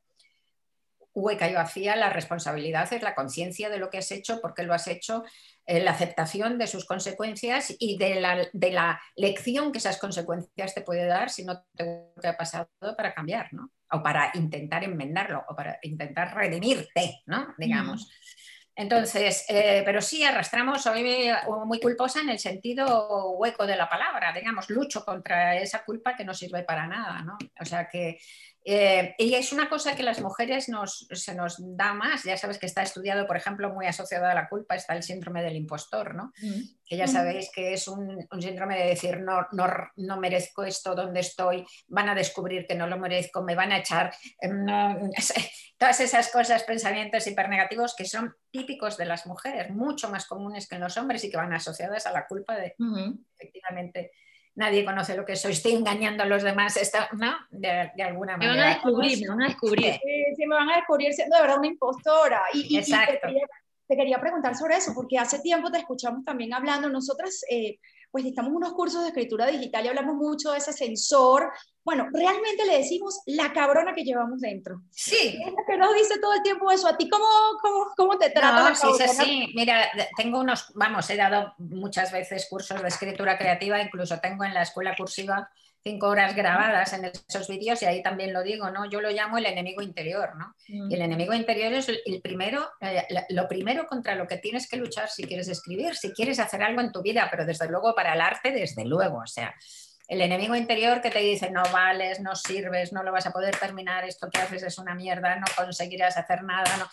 hueca 1.15 1.49
y 1.49 1.55
vacía, 1.55 1.95
la 1.95 2.11
responsabilidad 2.11 2.93
es 2.93 3.03
la 3.03 3.15
conciencia 3.15 3.71
de 3.71 3.79
lo 3.79 3.89
que 3.89 3.99
has 3.99 4.11
hecho, 4.11 4.41
por 4.41 4.53
qué 4.53 4.65
lo 4.65 4.75
has 4.75 4.89
hecho, 4.89 5.23
eh, 5.65 5.81
la 5.81 5.93
aceptación 5.93 6.59
de 6.59 6.67
sus 6.67 6.87
consecuencias 6.87 7.73
y 7.79 7.99
de 7.99 8.21
la, 8.21 9.01
lección 9.15 9.71
que 9.71 9.79
esas 9.79 9.99
consecuencias 9.99 10.75
te 10.75 10.83
puede 10.83 11.07
dar 11.07 11.31
si 11.31 11.45
no 11.45 11.65
te, 11.77 12.11
ha 12.27 12.37
pasado 12.37 12.69
para 12.97 13.15
cambiar, 13.15 13.53
¿no? 13.53 13.71
O 13.91 14.03
para 14.03 14.31
intentar 14.35 14.85
enmendarlo, 14.85 15.45
o 15.49 15.57
para 15.57 15.79
intentar 15.83 16.35
redimirte, 16.35 17.23
¿no? 17.27 17.55
Digamos. 17.57 18.11
Entonces, 18.79 19.45
eh, 19.49 19.83
pero 19.85 20.01
sí 20.01 20.23
arrastramos, 20.23 20.83
soy 20.83 21.31
muy 21.67 21.81
culposa 21.81 22.21
en 22.21 22.29
el 22.29 22.39
sentido 22.39 23.33
hueco 23.33 23.67
de 23.67 23.75
la 23.75 23.89
palabra, 23.89 24.33
digamos, 24.33 24.71
lucho 24.71 25.05
contra 25.05 25.57
esa 25.57 25.85
culpa 25.85 26.15
que 26.15 26.25
no 26.25 26.33
sirve 26.33 26.63
para 26.63 26.87
nada, 26.87 27.23
¿no? 27.23 27.37
O 27.61 27.65
sea 27.65 27.89
que 27.89 28.21
eh, 28.71 29.15
y 29.17 29.33
es 29.33 29.55
una 29.55 29.71
cosa 29.71 29.97
que 29.97 30.03
las 30.03 30.21
mujeres 30.21 30.69
nos, 30.69 31.09
se 31.11 31.35
nos 31.35 31.57
da 31.59 31.95
más, 31.95 32.25
ya 32.25 32.37
sabes 32.37 32.59
que 32.59 32.67
está 32.67 32.83
estudiado, 32.83 33.27
por 33.27 33.39
ejemplo, 33.39 33.73
muy 33.73 33.87
asociado 33.87 34.27
a 34.27 34.35
la 34.35 34.47
culpa, 34.47 34.75
está 34.75 34.95
el 34.95 35.03
síndrome 35.03 35.43
del 35.43 35.57
impostor, 35.57 36.15
¿no? 36.15 36.35
Mm. 36.43 36.61
que 36.85 36.99
ya 36.99 37.07
mm. 37.07 37.09
sabéis 37.09 37.51
que 37.51 37.73
es 37.73 37.89
un, 37.89 38.29
síndrome 38.39 38.77
de 38.79 38.89
decir, 38.89 39.21
no, 39.21 39.47
no, 39.53 39.67
no, 39.97 40.21
merezco 40.21 40.65
esto 40.65 40.95
donde 40.95 41.21
estoy, 41.21 41.65
van 41.87 42.11
a 42.11 42.15
descubrir 42.15 42.67
que 42.67 42.75
no 42.75 42.87
lo 42.87 42.99
merezco, 42.99 43.43
me 43.43 43.55
van 43.55 43.73
a 43.73 43.79
echar, 43.79 44.15
em, 44.39 44.67
todas 45.79 46.01
esas 46.01 46.31
cosas, 46.31 46.63
pensamientos 46.65 47.27
hipernegativos 47.27 47.97
que 47.97 48.05
son 48.05 48.35
típicos 48.51 48.99
de 48.99 49.07
las 49.07 49.25
mujeres, 49.25 49.71
mucho 49.71 50.11
más 50.11 50.27
comunes 50.27 50.69
que 50.69 50.75
en 50.75 50.83
los 50.83 50.99
hombres 50.99 51.25
y 51.25 51.31
que 51.31 51.39
van 51.39 51.55
asociadas 51.55 52.07
a 52.07 52.13
la 52.13 52.27
culpa 52.27 52.55
de, 52.57 52.75
efectivamente, 53.39 54.11
nadie 54.59 54.85
conoce 54.85 55.17
lo 55.17 55.25
que 55.25 55.37
soy, 55.37 55.53
estoy 55.53 55.73
engañando 55.73 56.25
a 56.25 56.27
los 56.27 56.43
demás, 56.43 56.79
¿no? 57.13 57.37
De, 57.51 57.91
alguna 58.03 58.37
manera. 58.37 58.53
Me 58.53 58.59
van 58.59 58.67
a 58.67 58.75
descubrir, 58.75 59.21
me 59.21 59.29
van 59.29 59.43
a 59.43 59.47
descubrir. 59.47 60.01
Sí, 60.37 60.47
me 60.47 60.55
van 60.55 60.71
a 60.71 60.77
descubrir 60.77 61.13
siendo 61.15 61.37
de 61.37 61.43
verdad 61.43 61.59
una 61.59 61.69
impostora. 61.69 62.43
Y, 62.53 62.77
Exacto. 62.77 63.29
te, 63.87 63.97
quería, 63.97 64.21
preguntar 64.21 64.57
sobre 64.57 64.77
eso, 64.77 64.93
porque 64.95 65.17
hace 65.17 65.39
tiempo 65.39 65.71
te 65.71 65.79
escuchamos 65.79 66.25
también 66.25 66.53
hablando, 66.53 66.89
nosotras... 66.91 67.43
Eh, 67.51 67.79
pues 68.11 68.25
estamos 68.25 68.53
unos 68.53 68.73
cursos 68.73 69.03
de 69.03 69.09
escritura 69.09 69.47
digital 69.47 69.85
y 69.85 69.89
hablamos 69.89 70.17
mucho 70.17 70.53
de 70.53 70.59
ese 70.59 70.73
sensor. 70.73 71.53
Bueno, 71.89 72.07
realmente 72.13 72.67
le 72.67 72.77
decimos 72.77 73.23
la 73.25 73.51
cabrona 73.51 73.95
que 73.95 74.05
llevamos 74.05 74.43
dentro. 74.43 74.83
Sí. 74.91 75.41
Es 75.43 75.55
que 75.67 75.79
nos 75.79 75.95
dice 75.95 76.21
todo 76.21 76.35
el 76.35 76.43
tiempo 76.43 76.71
eso. 76.71 76.87
¿A 76.87 76.99
ti 76.99 77.09
cómo, 77.09 77.25
cómo, 77.63 77.87
cómo 77.97 78.19
te 78.19 78.29
trata 78.29 78.69
no, 78.69 78.77
sí, 78.77 78.89
sí, 78.99 79.09
sí. 79.09 79.53
Mira, 79.55 79.89
tengo 80.15 80.39
unos, 80.39 80.71
vamos, 80.75 81.09
he 81.09 81.17
dado 81.17 81.55
muchas 81.57 82.13
veces 82.13 82.47
cursos 82.51 82.83
de 82.83 82.89
escritura 82.89 83.39
creativa, 83.39 83.81
incluso 83.81 84.21
tengo 84.21 84.45
en 84.45 84.53
la 84.53 84.65
escuela 84.65 84.95
cursiva 84.95 85.49
cinco 85.83 86.09
horas 86.09 86.37
grabadas 86.37 86.93
en 86.93 87.07
esos 87.07 87.49
vídeos 87.49 87.81
y 87.81 87.87
ahí 87.87 88.03
también 88.03 88.35
lo 88.35 88.43
digo, 88.43 88.71
¿no? 88.71 88.85
Yo 88.91 89.01
lo 89.01 89.09
llamo 89.09 89.39
el 89.39 89.47
enemigo 89.47 89.81
interior, 89.81 90.37
¿no? 90.37 90.55
Y 90.67 90.93
el 90.93 91.01
mm. 91.01 91.05
enemigo 91.05 91.33
interior 91.33 91.73
es 91.73 91.89
el, 91.89 92.21
primero, 92.21 92.69
eh, 92.83 93.07
lo 93.31 93.49
primero 93.49 93.87
contra 93.87 94.15
lo 94.15 94.27
que 94.27 94.37
tienes 94.37 94.69
que 94.69 94.77
luchar 94.77 95.09
si 95.09 95.25
quieres 95.25 95.49
escribir, 95.49 95.97
si 95.97 96.13
quieres 96.13 96.39
hacer 96.39 96.63
algo 96.63 96.83
en 96.83 96.93
tu 96.93 97.01
vida, 97.01 97.29
pero 97.31 97.47
desde 97.47 97.67
luego 97.67 97.95
para 97.95 98.13
el 98.13 98.21
arte, 98.21 98.53
desde 98.53 98.85
luego, 98.85 99.21
o 99.21 99.27
sea, 99.27 99.55
el 100.09 100.21
enemigo 100.23 100.57
interior 100.57 101.01
que 101.01 101.11
te 101.11 101.21
dice 101.21 101.51
no 101.51 101.63
vales, 101.71 102.21
no 102.21 102.35
sirves, 102.35 102.93
no 102.93 103.03
lo 103.03 103.13
vas 103.13 103.27
a 103.27 103.33
poder 103.33 103.57
terminar, 103.57 104.05
esto 104.05 104.29
que 104.31 104.41
haces 104.41 104.63
es 104.63 104.79
una 104.79 104.95
mierda, 104.95 105.37
no 105.37 105.47
conseguirás 105.57 106.17
hacer 106.17 106.43
nada, 106.43 106.77
no 106.79 106.89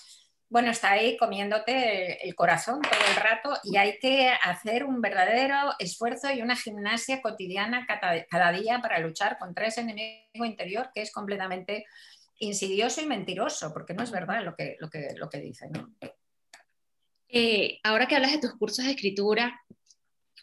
bueno, 0.48 0.70
está 0.70 0.92
ahí 0.92 1.18
comiéndote 1.18 2.26
el 2.26 2.36
corazón 2.36 2.82
todo 2.82 3.00
el 3.10 3.16
rato 3.16 3.58
y 3.64 3.78
hay 3.78 3.98
que 4.00 4.30
hacer 4.30 4.84
un 4.84 5.02
verdadero 5.02 5.74
esfuerzo 5.80 6.32
y 6.32 6.42
una 6.42 6.56
gimnasia 6.56 7.22
cotidiana 7.22 7.88
cada, 7.88 8.52
día 8.52 8.80
para 8.80 9.00
luchar 9.00 9.38
contra 9.40 9.68
ese 9.68 9.82
enemigo 9.82 10.46
interior 10.46 10.92
que 10.94 11.02
es 11.02 11.12
completamente 11.12 11.86
insidioso 12.38 13.02
y 13.02 13.08
mentiroso, 13.08 13.74
porque 13.74 13.94
no 13.94 14.04
es 14.04 14.12
verdad 14.12 14.44
lo 14.44 14.56
que, 14.56 14.76
lo 14.80 14.90
que, 14.90 15.10
lo 15.16 15.30
que 15.30 15.40
dice. 15.40 15.68
Eh, 17.28 17.80
ahora 17.84 18.08
que 18.08 18.16
hablas 18.16 18.34
de 18.34 18.40
tus 18.40 18.54
cursos 18.56 18.86
de 18.86 18.92
escritura, 18.92 19.62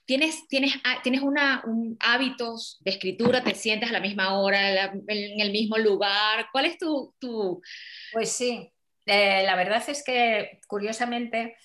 ¿tienes, 0.05 0.47
tienes, 0.49 0.75
ah, 0.85 1.01
tienes 1.03 1.23
un 1.23 1.97
hábitos 2.01 2.79
de 2.81 2.91
escritura? 2.91 3.43
¿Te 3.43 3.55
sientes 3.55 3.91
a 3.91 3.93
la 3.93 4.01
misma 4.01 4.39
hora, 4.39 4.85
en 4.85 5.41
el 5.41 5.53
mismo 5.53 5.79
lugar? 5.79 6.47
¿Cuál 6.53 6.67
es 6.67 6.79
tu...? 6.79 7.15
tu... 7.19 7.63
Pues 8.13 8.31
sí, 8.33 8.73
eh, 9.07 9.43
la 9.45 9.57
verdad 9.57 9.83
es 9.89 10.05
que, 10.05 10.61
curiosamente, 10.67 11.57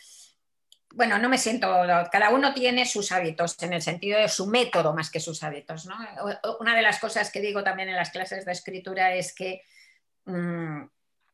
bueno, 0.94 1.20
no 1.20 1.29
me 1.29 1.38
siento, 1.38 1.67
cada 2.12 2.29
uno 2.29 2.53
tiene 2.53 2.86
sus 2.86 3.12
hábitos 3.12 3.62
en 3.62 3.74
el 3.74 3.82
sentido 3.82 4.20
de 4.20 4.29
su 4.29 4.48
método 4.48 4.94
más 4.94 5.12
que 5.12 5.20
sus 5.20 5.44
hábitos. 5.44 5.88
Una 6.60 6.75
de 6.75 6.82
las 6.82 7.00
cosas 7.00 7.32
que 7.32 7.41
digo 7.41 7.63
también 7.63 7.89
en 7.89 7.96
las 7.96 8.10
clases 8.10 8.46
de 8.46 8.51
escritura 8.51 9.13
es 9.13 9.34
que 9.34 9.62
mm, 10.25 10.82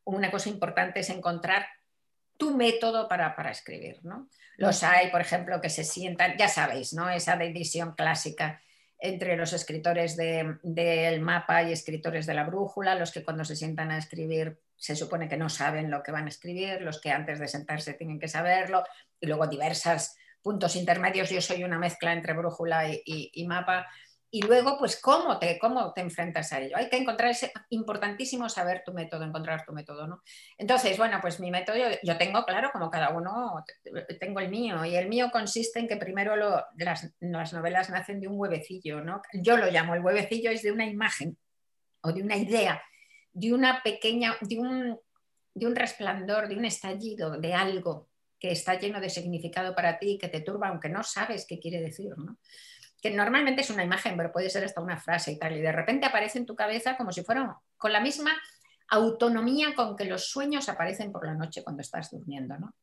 una 0.04 0.30
cosa 0.30 0.50
importante 0.50 1.00
es 1.00 1.08
encontrar 1.08 1.66
tu 2.36 2.56
método 2.56 3.08
para, 3.08 3.34
escribir. 3.50 4.00
Los 4.56 4.82
hay, 4.82 5.10
por 5.10 5.20
ejemplo, 5.20 5.60
que 5.60 5.70
se 5.70 5.84
sientan, 5.84 6.36
ya 6.36 6.48
sabéis, 6.48 6.92
¿no? 6.92 7.08
esa 7.10 7.36
división 7.36 7.94
clásica 7.94 8.60
entre 8.98 9.36
los 9.36 9.52
escritores 9.52 10.16
del 10.16 11.20
mapa 11.20 11.62
y 11.62 11.72
escritores 11.72 12.26
de 12.26 12.34
la 12.34 12.44
brújula, 12.44 12.94
los 12.94 13.12
que 13.12 13.22
cuando 13.22 13.44
se 13.44 13.56
sientan 13.56 13.90
a 13.90 13.98
escribir 13.98 14.58
se 14.76 14.96
supone 14.96 15.28
que 15.28 15.36
no 15.36 15.48
saben 15.48 15.90
lo 15.90 16.02
que 16.02 16.12
van 16.12 16.26
a 16.26 16.28
escribir, 16.28 16.82
los 16.82 17.00
que 17.00 17.10
antes 17.10 17.38
de 17.38 17.48
sentarse 17.48 17.94
tienen 17.94 18.18
que 18.18 18.28
saberlo, 18.28 18.84
y 19.20 19.26
luego 19.26 19.46
diversos 19.46 20.14
puntos 20.42 20.76
intermedios. 20.76 21.30
Yo 21.30 21.40
soy 21.40 21.64
una 21.64 21.78
mezcla 21.78 22.12
entre 22.12 22.34
brújula 22.34 22.88
y, 22.88 23.46
mapa. 23.46 23.86
Y 24.34 24.42
luego, 24.42 24.76
pues, 24.78 25.00
¿cómo 25.00 25.38
te, 25.38 25.60
¿cómo 25.60 25.92
te 25.92 26.00
enfrentas 26.00 26.52
a 26.52 26.60
ello? 26.60 26.76
Hay 26.76 26.88
que 26.88 26.96
encontrar, 26.96 27.30
es 27.30 27.48
importantísimo 27.70 28.48
saber 28.48 28.82
tu 28.84 28.92
método, 28.92 29.22
encontrar 29.22 29.64
tu 29.64 29.72
método, 29.72 30.08
¿no? 30.08 30.22
Entonces, 30.58 30.98
bueno, 30.98 31.18
pues 31.20 31.38
mi 31.38 31.52
método, 31.52 31.76
yo, 32.02 32.18
tengo, 32.18 32.44
claro, 32.44 32.70
como 32.72 32.90
cada 32.90 33.10
uno, 33.10 33.64
tengo 34.18 34.40
el 34.40 34.48
mío, 34.48 34.84
y 34.84 34.96
el 34.96 35.08
mío 35.08 35.30
consiste 35.32 35.78
en 35.78 35.86
que 35.86 35.98
primero 35.98 36.34
las, 36.34 37.14
las 37.20 37.52
novelas 37.52 37.90
nacen 37.90 38.20
de 38.20 38.26
un 38.26 38.34
huevecillo, 38.36 39.02
¿no? 39.02 39.22
Yo 39.34 39.56
lo 39.56 39.70
llamo, 39.70 39.94
el 39.94 40.04
huevecillo 40.04 40.50
es 40.50 40.62
de 40.62 40.72
una 40.72 40.84
imagen 40.84 41.38
o 42.00 42.12
de 42.12 42.20
una 42.20 42.36
idea 42.36 42.82
de 43.34 43.52
una 43.54 43.82
pequeña, 43.84 44.36
de 44.40 44.58
un, 44.58 44.98
de 45.54 45.66
un 45.66 45.76
resplandor, 45.76 46.48
de 46.48 46.56
un 46.56 46.64
estallido, 46.64 47.38
de 47.38 47.54
algo 47.54 48.08
que 48.40 48.50
está 48.50 48.78
lleno 48.78 49.00
de 49.00 49.10
significado 49.10 49.74
para 49.74 49.98
ti, 49.98 50.18
que 50.20 50.28
te 50.28 50.40
turba, 50.40 50.68
aunque 50.68 50.88
no 50.88 51.02
sabes 51.02 51.46
qué 51.48 51.58
quiere 51.58 51.80
decir, 51.80 52.16
¿no? 52.16 52.36
Que 53.04 53.10
normalmente 53.10 53.60
es 53.60 53.68
una 53.68 53.84
imagen, 53.84 54.16
pero 54.16 54.32
puede 54.32 54.48
ser 54.48 54.64
hasta 54.64 54.80
una 54.80 54.96
frase 54.96 55.32
y 55.32 55.38
tal, 55.38 55.54
y 55.54 55.60
de 55.60 55.72
repente 55.72 56.06
aparece 56.06 56.38
en 56.38 56.46
tu 56.46 56.56
cabeza 56.56 56.96
como 56.96 57.12
si 57.12 57.22
fuera 57.22 57.54
con 57.76 57.92
la 57.92 58.00
misma 58.00 58.32
autonomía 58.88 59.74
con 59.74 59.94
que 59.94 60.06
los 60.06 60.30
sueños 60.30 60.70
aparecen 60.70 61.12
por 61.12 61.26
la 61.26 61.34
noche 61.34 61.62
cuando 61.62 61.82
estás 61.82 62.10
durmiendo, 62.10 62.56
¿no? 62.56 62.74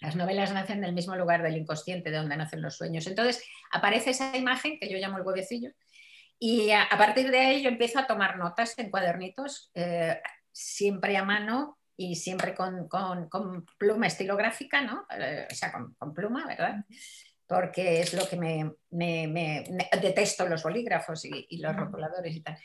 Las 0.00 0.16
novelas 0.16 0.54
nacen 0.54 0.80
del 0.80 0.94
mismo 0.94 1.16
lugar 1.16 1.42
del 1.42 1.58
inconsciente 1.58 2.10
de 2.10 2.16
donde 2.16 2.38
nacen 2.38 2.62
los 2.62 2.78
sueños. 2.78 3.06
Entonces 3.06 3.44
aparece 3.70 4.08
esa 4.08 4.34
imagen 4.38 4.78
que 4.80 4.88
yo 4.88 4.96
llamo 4.96 5.18
el 5.18 5.26
huevecillo, 5.26 5.72
y 6.38 6.70
a, 6.70 6.88
partir 6.96 7.30
de 7.30 7.38
ahí 7.38 7.62
yo 7.62 7.68
empiezo 7.68 7.98
a 7.98 8.06
tomar 8.06 8.38
notas 8.38 8.78
en 8.78 8.90
cuadernitos, 8.90 9.70
eh, 9.74 10.18
siempre 10.50 11.14
a 11.18 11.24
mano 11.24 11.78
y 11.94 12.16
siempre 12.16 12.54
con, 12.54 12.88
pluma 13.76 14.06
estilográfica, 14.06 14.80
¿no? 14.80 15.04
Eh, 15.10 15.46
o 15.50 15.54
sea, 15.54 15.70
con, 15.72 16.14
pluma, 16.14 16.46
¿verdad? 16.46 16.86
Porque 17.48 18.00
es 18.00 18.12
lo 18.12 18.28
que 18.28 18.36
me, 18.36 19.64
detesto 20.00 20.46
los 20.46 20.62
bolígrafos 20.62 21.24
y, 21.24 21.58
los 21.58 21.74
rotuladores 21.74 22.36
y 22.36 22.40
tal. 22.40 22.58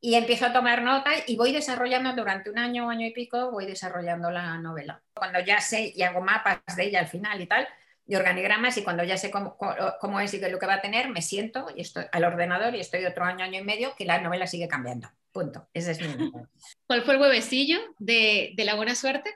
Y 0.00 0.16
empiezo 0.16 0.46
a 0.46 0.52
tomar 0.52 0.82
notas 0.82 1.22
y 1.26 1.36
voy 1.36 1.52
desarrollando 1.52 2.12
durante 2.14 2.50
un 2.50 2.58
año, 2.58 2.90
año 2.90 3.06
y 3.06 3.12
pico, 3.12 3.50
voy 3.52 3.64
desarrollando 3.64 4.30
la 4.30 4.58
novela. 4.58 5.02
Cuando 5.14 5.40
ya 5.40 5.60
sé 5.60 5.92
y 5.94 6.02
hago 6.02 6.20
mapas 6.20 6.58
de 6.76 6.84
ella 6.84 7.00
al 7.00 7.06
final 7.06 7.40
y 7.40 7.46
tal, 7.46 7.66
de 8.06 8.16
organigramas 8.16 8.76
y 8.76 8.82
cuando 8.82 9.02
ya 9.04 9.16
sé 9.16 9.30
cómo, 9.30 9.56
cómo, 10.00 10.20
es 10.20 10.34
y 10.34 10.40
qué 10.40 10.48
lo 10.48 10.58
que 10.58 10.66
va 10.66 10.74
a 10.74 10.82
tener, 10.82 11.08
me 11.08 11.22
siento 11.22 11.68
y 11.74 11.80
estoy 11.80 12.04
al 12.12 12.24
ordenador 12.24 12.74
y 12.74 12.80
estoy 12.80 13.04
otro 13.06 13.24
año, 13.24 13.44
año 13.44 13.60
y 13.60 13.64
medio 13.64 13.94
que 13.96 14.04
la 14.04 14.20
novela 14.20 14.46
sigue 14.46 14.68
cambiando. 14.68 15.08
Punto. 15.32 15.68
Ese 15.72 15.92
es 15.92 16.00
mi 16.00 16.06
¿Cuál 16.86 17.02
fue 17.02 17.14
el 17.14 17.20
huevecillo 17.20 17.78
de, 17.98 18.52
de, 18.56 18.64
la 18.64 18.74
buena 18.74 18.94
suerte? 18.94 19.30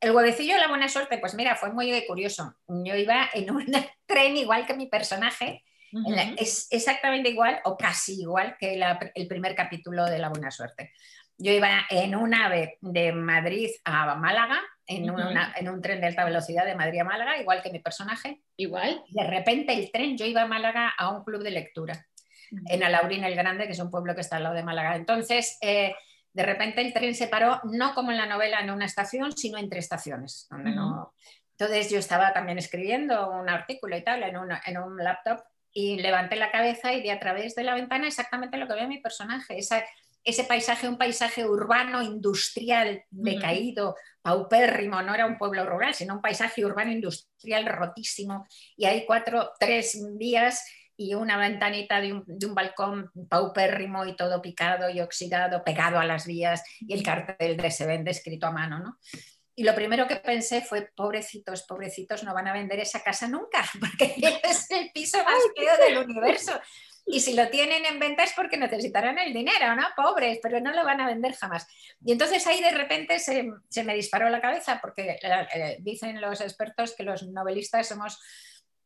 El 0.00 0.12
huevecillo 0.12 0.54
de 0.54 0.60
la 0.60 0.68
buena 0.68 0.88
suerte, 0.88 1.18
pues 1.18 1.34
mira, 1.34 1.56
fue 1.56 1.72
muy 1.72 2.04
curioso. 2.06 2.54
Yo 2.68 2.94
iba 2.94 3.28
en 3.34 3.50
un 3.50 3.66
tren 4.06 4.36
igual 4.36 4.66
que 4.66 4.74
mi 4.74 4.86
personaje, 4.86 5.64
es 6.36 6.68
exactamente 6.70 7.30
igual 7.30 7.60
o 7.64 7.76
casi 7.76 8.20
igual 8.20 8.56
que 8.58 8.80
el 9.14 9.26
primer 9.26 9.54
capítulo 9.54 10.04
de 10.04 10.18
la 10.18 10.28
buena 10.28 10.50
suerte. 10.50 10.92
Yo 11.38 11.52
iba 11.52 11.86
en 11.90 12.16
un 12.16 12.34
ave 12.34 12.78
de 12.80 13.12
Madrid 13.12 13.70
a 13.84 14.16
Málaga, 14.16 14.60
en, 14.86 15.08
un 15.68 15.82
tren 15.82 16.00
de 16.00 16.08
alta 16.08 16.24
velocidad 16.24 16.64
de 16.66 16.74
Madrid 16.74 17.00
a 17.00 17.04
Málaga, 17.04 17.38
igual 17.40 17.62
que 17.62 17.70
mi 17.70 17.78
personaje. 17.78 18.42
Igual. 18.56 19.02
De 19.08 19.24
repente 19.24 19.72
el 19.72 19.90
tren, 19.92 20.18
yo 20.18 20.26
iba 20.26 20.42
a 20.42 20.46
Málaga 20.46 20.88
a 20.98 21.10
un 21.10 21.24
club 21.24 21.42
de 21.42 21.52
lectura, 21.52 22.06
en 22.66 22.82
Alaurín 22.82 23.24
el 23.24 23.36
Grande, 23.36 23.66
que 23.66 23.72
es 23.72 23.78
un 23.78 23.90
pueblo 23.90 24.14
que 24.14 24.22
está 24.22 24.36
al 24.36 24.42
lado 24.42 24.56
de 24.56 24.64
Málaga. 24.64 24.96
Entonces, 24.96 25.58
eh, 25.60 25.94
de 26.38 26.44
repente 26.44 26.80
el 26.80 26.92
tren 26.92 27.16
se 27.16 27.26
paró, 27.26 27.60
no 27.64 27.94
como 27.94 28.12
en 28.12 28.16
la 28.16 28.26
novela 28.26 28.60
en 28.60 28.70
una 28.70 28.84
estación, 28.84 29.36
sino 29.36 29.58
entre 29.58 29.80
estaciones. 29.80 30.46
Donde 30.48 30.70
no... 30.70 31.12
Entonces 31.58 31.90
yo 31.90 31.98
estaba 31.98 32.32
también 32.32 32.58
escribiendo 32.58 33.32
un 33.32 33.48
artículo 33.48 33.96
y 33.96 34.04
tal 34.04 34.22
en, 34.22 34.36
en 34.36 34.78
un 34.78 34.96
laptop 34.98 35.40
y 35.72 35.98
levanté 36.00 36.36
la 36.36 36.52
cabeza 36.52 36.92
y 36.92 37.02
vi 37.02 37.10
a 37.10 37.18
través 37.18 37.56
de 37.56 37.64
la 37.64 37.74
ventana 37.74 38.06
exactamente 38.06 38.56
lo 38.56 38.68
que 38.68 38.74
veía 38.74 38.86
mi 38.86 39.00
personaje, 39.00 39.58
esa 39.58 39.84
ese 40.24 40.44
paisaje, 40.44 40.88
un 40.88 40.98
paisaje 40.98 41.46
urbano, 41.46 42.02
industrial, 42.02 43.02
decaído, 43.10 43.96
paupérrimo, 44.20 45.00
no 45.00 45.14
era 45.14 45.24
un 45.24 45.38
pueblo 45.38 45.64
rural, 45.64 45.94
sino 45.94 46.14
un 46.14 46.20
paisaje 46.20 46.64
urbano, 46.64 46.92
industrial, 46.92 47.64
rotísimo, 47.66 48.46
y 48.76 48.84
hay 48.84 49.06
cuatro, 49.06 49.52
tres 49.58 49.98
vías 50.18 50.64
y 51.00 51.14
una 51.14 51.38
ventanita 51.38 52.00
de 52.00 52.12
un, 52.12 52.24
de 52.26 52.44
un, 52.44 52.54
balcón 52.56 53.12
paupérrimo 53.30 54.04
y 54.04 54.16
todo 54.16 54.42
picado 54.42 54.90
y 54.90 55.00
oxidado, 55.00 55.62
pegado 55.62 56.00
a 56.00 56.04
las 56.04 56.26
vías, 56.26 56.62
y 56.80 56.92
el 56.92 57.04
cartel 57.04 57.56
de 57.56 57.70
se 57.70 57.86
vende 57.86 58.10
escrito 58.10 58.48
a 58.48 58.50
mano, 58.50 58.80
¿no? 58.80 58.98
Y 59.54 59.62
lo 59.62 59.76
primero 59.76 60.08
que 60.08 60.16
pensé 60.16 60.60
fue, 60.60 60.90
pobrecitos, 60.94 61.62
pobrecitos, 61.62 62.24
no 62.24 62.34
van 62.34 62.48
a 62.48 62.52
vender 62.52 62.80
esa 62.80 63.02
casa 63.02 63.28
nunca, 63.28 63.64
porque 63.80 64.14
es 64.42 64.70
el 64.72 64.90
piso 64.92 65.18
más 65.18 65.40
feo 65.56 65.76
del 65.86 65.98
universo. 65.98 66.52
Y 67.06 67.20
si 67.20 67.34
lo 67.34 67.48
tienen 67.48 67.86
en 67.86 68.00
venta 68.00 68.24
es 68.24 68.32
porque 68.34 68.56
necesitarán 68.56 69.18
el 69.18 69.32
dinero, 69.32 69.76
¿no? 69.76 69.86
Pobres, 69.96 70.40
pero 70.42 70.60
no 70.60 70.72
lo 70.72 70.84
van 70.84 71.00
a 71.00 71.06
vender 71.06 71.34
jamás. 71.34 71.66
Y 72.04 72.10
entonces 72.10 72.44
ahí 72.48 72.60
de 72.60 72.72
repente 72.72 73.20
se, 73.20 73.50
se 73.68 73.84
me 73.84 73.94
disparó 73.94 74.28
la 74.30 74.40
cabeza, 74.40 74.80
porque 74.82 75.18
eh, 75.22 75.76
dicen 75.80 76.20
los 76.20 76.40
expertos 76.40 76.94
que 76.96 77.04
los 77.04 77.22
novelistas 77.28 77.86
somos 77.86 78.20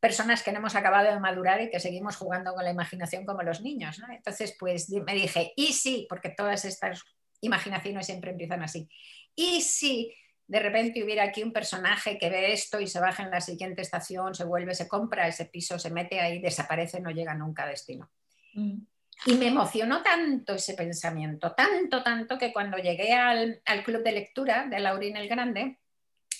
personas 0.02 0.42
que 0.42 0.50
no 0.50 0.58
hemos 0.58 0.74
acabado 0.74 1.14
de 1.14 1.20
madurar 1.20 1.62
y 1.62 1.70
que 1.70 1.78
seguimos 1.78 2.16
jugando 2.16 2.52
con 2.54 2.64
la 2.64 2.72
imaginación 2.72 3.24
como 3.24 3.42
los 3.42 3.60
niños, 3.60 4.00
¿no? 4.00 4.12
Entonces, 4.12 4.56
pues 4.58 4.90
me 4.90 5.14
dije, 5.14 5.52
y 5.54 5.74
sí, 5.74 6.06
porque 6.08 6.30
todas 6.30 6.64
estas 6.64 7.04
imaginaciones 7.40 8.04
siempre 8.04 8.32
empiezan 8.32 8.64
así, 8.64 8.88
y 9.36 9.60
si 9.60 10.12
de 10.48 10.58
repente 10.58 11.04
hubiera 11.04 11.22
aquí 11.22 11.44
un 11.44 11.52
personaje 11.52 12.18
que 12.18 12.30
ve 12.30 12.52
esto 12.52 12.80
y 12.80 12.88
se 12.88 12.98
baja 12.98 13.22
en 13.22 13.30
la 13.30 13.40
siguiente 13.40 13.80
estación, 13.82 14.34
se 14.34 14.44
vuelve, 14.44 14.74
se 14.74 14.88
compra 14.88 15.28
ese 15.28 15.44
piso, 15.44 15.78
se 15.78 15.90
mete 15.90 16.18
ahí, 16.18 16.40
desaparece, 16.40 17.00
no 17.00 17.12
llega 17.12 17.34
nunca 17.34 17.62
a 17.62 17.68
destino. 17.68 18.10
Mm. 18.54 18.80
Y 19.26 19.34
me 19.34 19.46
emocionó 19.46 20.02
tanto 20.02 20.54
ese 20.54 20.74
pensamiento, 20.74 21.52
tanto, 21.52 22.02
tanto, 22.02 22.38
que 22.38 22.52
cuando 22.52 22.76
llegué 22.78 23.12
al, 23.12 23.62
club 23.84 24.02
de 24.02 24.10
lectura 24.10 24.66
de 24.68 24.80
Laurín 24.80 25.16
el 25.16 25.28
Grande, 25.28 25.78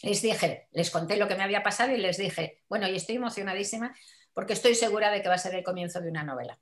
les 0.03 0.21
dije, 0.21 0.69
les 0.73 0.91
conté 0.91 1.17
lo 1.17 1.29
que 1.29 1.37
me 1.37 1.45
había 1.45 1.63
pasado 1.63 1.93
y 1.93 1.99
les 1.99 2.19
dije, 2.19 2.63
bueno, 2.69 2.89
y 2.89 2.97
estoy 2.97 3.17
emocionadísima 3.17 3.95
porque 4.35 4.53
estoy 4.53 4.75
segura 4.75 5.11
de 5.11 5.23
que 5.23 5.29
va 5.29 5.37
a 5.37 5.39
ser 5.39 5.55
el 5.55 5.63
comienzo 5.63 6.01
de 6.01 6.11
una 6.11 6.25
novela. 6.25 6.59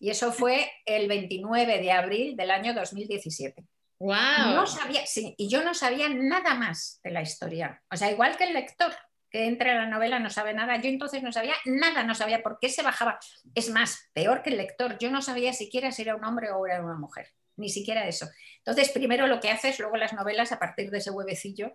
Y 0.00 0.10
eso 0.10 0.32
fue 0.32 0.70
el 0.86 1.08
29 1.08 1.80
de 1.80 1.92
abril 1.92 2.36
del 2.36 2.50
año 2.50 2.74
2017. 2.74 3.64
Wow. 3.98 4.54
No 4.54 4.66
sabía, 4.66 5.04
sí, 5.06 5.34
y 5.36 5.48
yo 5.48 5.64
no 5.64 5.74
sabía 5.74 6.08
nada 6.08 6.54
más 6.54 7.00
de 7.02 7.10
la 7.10 7.20
historia. 7.20 7.82
O 7.90 7.96
sea, 7.96 8.10
igual 8.10 8.36
que 8.36 8.44
el 8.44 8.54
lector 8.54 8.92
que 9.28 9.46
entra 9.46 9.72
a 9.72 9.84
la 9.84 9.86
novela 9.86 10.20
no 10.20 10.30
sabe 10.30 10.54
nada, 10.54 10.76
yo 10.80 10.88
entonces 10.88 11.22
no 11.22 11.32
sabía 11.32 11.54
nada, 11.64 12.04
no 12.04 12.14
sabía 12.14 12.42
por 12.42 12.58
qué 12.60 12.68
se 12.68 12.82
bajaba. 12.82 13.18
Es 13.54 13.70
más, 13.70 14.08
peor 14.12 14.42
que 14.42 14.50
el 14.50 14.56
lector, 14.56 14.98
yo 14.98 15.10
no 15.10 15.20
sabía 15.20 15.52
siquiera 15.52 15.90
si 15.90 16.02
era 16.02 16.14
un 16.14 16.24
hombre 16.24 16.50
o 16.52 16.64
era 16.64 16.82
una 16.82 16.96
mujer, 16.96 17.26
ni 17.56 17.68
siquiera 17.68 18.06
eso. 18.06 18.28
Entonces, 18.58 18.90
primero 18.90 19.26
lo 19.26 19.40
que 19.40 19.50
haces, 19.50 19.80
luego 19.80 19.96
las 19.96 20.12
novelas 20.12 20.52
a 20.52 20.60
partir 20.60 20.90
de 20.90 20.98
ese 20.98 21.10
huevecillo 21.10 21.72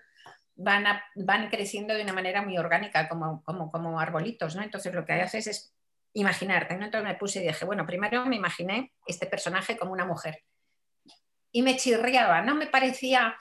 van, 0.55 0.85
van 1.15 1.49
creciendo 1.49 1.93
de 1.93 2.03
una 2.03 2.13
manera 2.13 2.41
muy 2.41 2.57
orgánica, 2.57 3.07
como, 3.09 3.43
como, 3.43 3.71
como 3.71 3.99
arbolitos, 3.99 4.55
¿no? 4.55 4.63
Entonces 4.63 4.93
lo 4.93 5.05
que 5.05 5.13
haces 5.13 5.47
es 5.47 5.75
imaginarte, 6.13 6.77
¿no? 6.77 6.85
Entonces 6.85 7.09
me 7.09 7.17
puse 7.17 7.43
y 7.43 7.47
dije, 7.47 7.65
bueno, 7.65 7.85
primero 7.85 8.25
me 8.25 8.35
imaginé 8.35 8.93
este 9.05 9.25
personaje 9.25 9.77
como 9.77 9.91
una 9.91 10.05
mujer 10.05 10.43
y 11.53 11.61
me 11.61 11.77
chirriaba, 11.77 12.41
no 12.41 12.55
me 12.55 12.67
parecía 12.67 13.37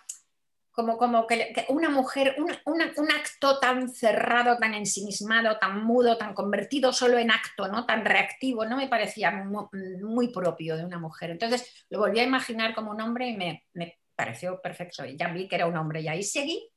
como, 0.70 0.96
como 0.96 1.26
que, 1.26 1.66
una 1.68 1.90
mujer, 1.90 2.36
un, 2.38 3.10
acto 3.10 3.58
tan 3.58 3.88
cerrado, 3.88 4.56
tan 4.58 4.74
ensimismado, 4.74 5.58
tan 5.58 5.84
mudo, 5.84 6.16
tan 6.16 6.34
convertido 6.34 6.92
solo 6.92 7.18
en 7.18 7.30
acto, 7.30 7.68
¿no? 7.68 7.84
tan 7.84 8.04
reactivo, 8.04 8.64
no 8.64 8.76
me 8.76 8.88
parecía 8.88 9.30
muy, 9.32 10.32
propio 10.32 10.76
de 10.76 10.84
una 10.84 10.98
mujer. 10.98 11.30
Entonces 11.30 11.86
lo 11.90 11.98
volví 11.98 12.20
a 12.20 12.24
imaginar 12.24 12.74
como 12.74 12.90
un 12.90 13.00
hombre 13.00 13.28
y 13.28 13.36
me, 13.36 13.98
pareció 14.14 14.60
perfecto. 14.60 15.04
Y 15.04 15.16
ya 15.16 15.28
vi 15.28 15.48
que 15.48 15.56
era 15.56 15.66
un 15.66 15.76
hombre 15.76 16.00
y 16.00 16.08
ahí 16.08 16.22
seguí. 16.22 16.70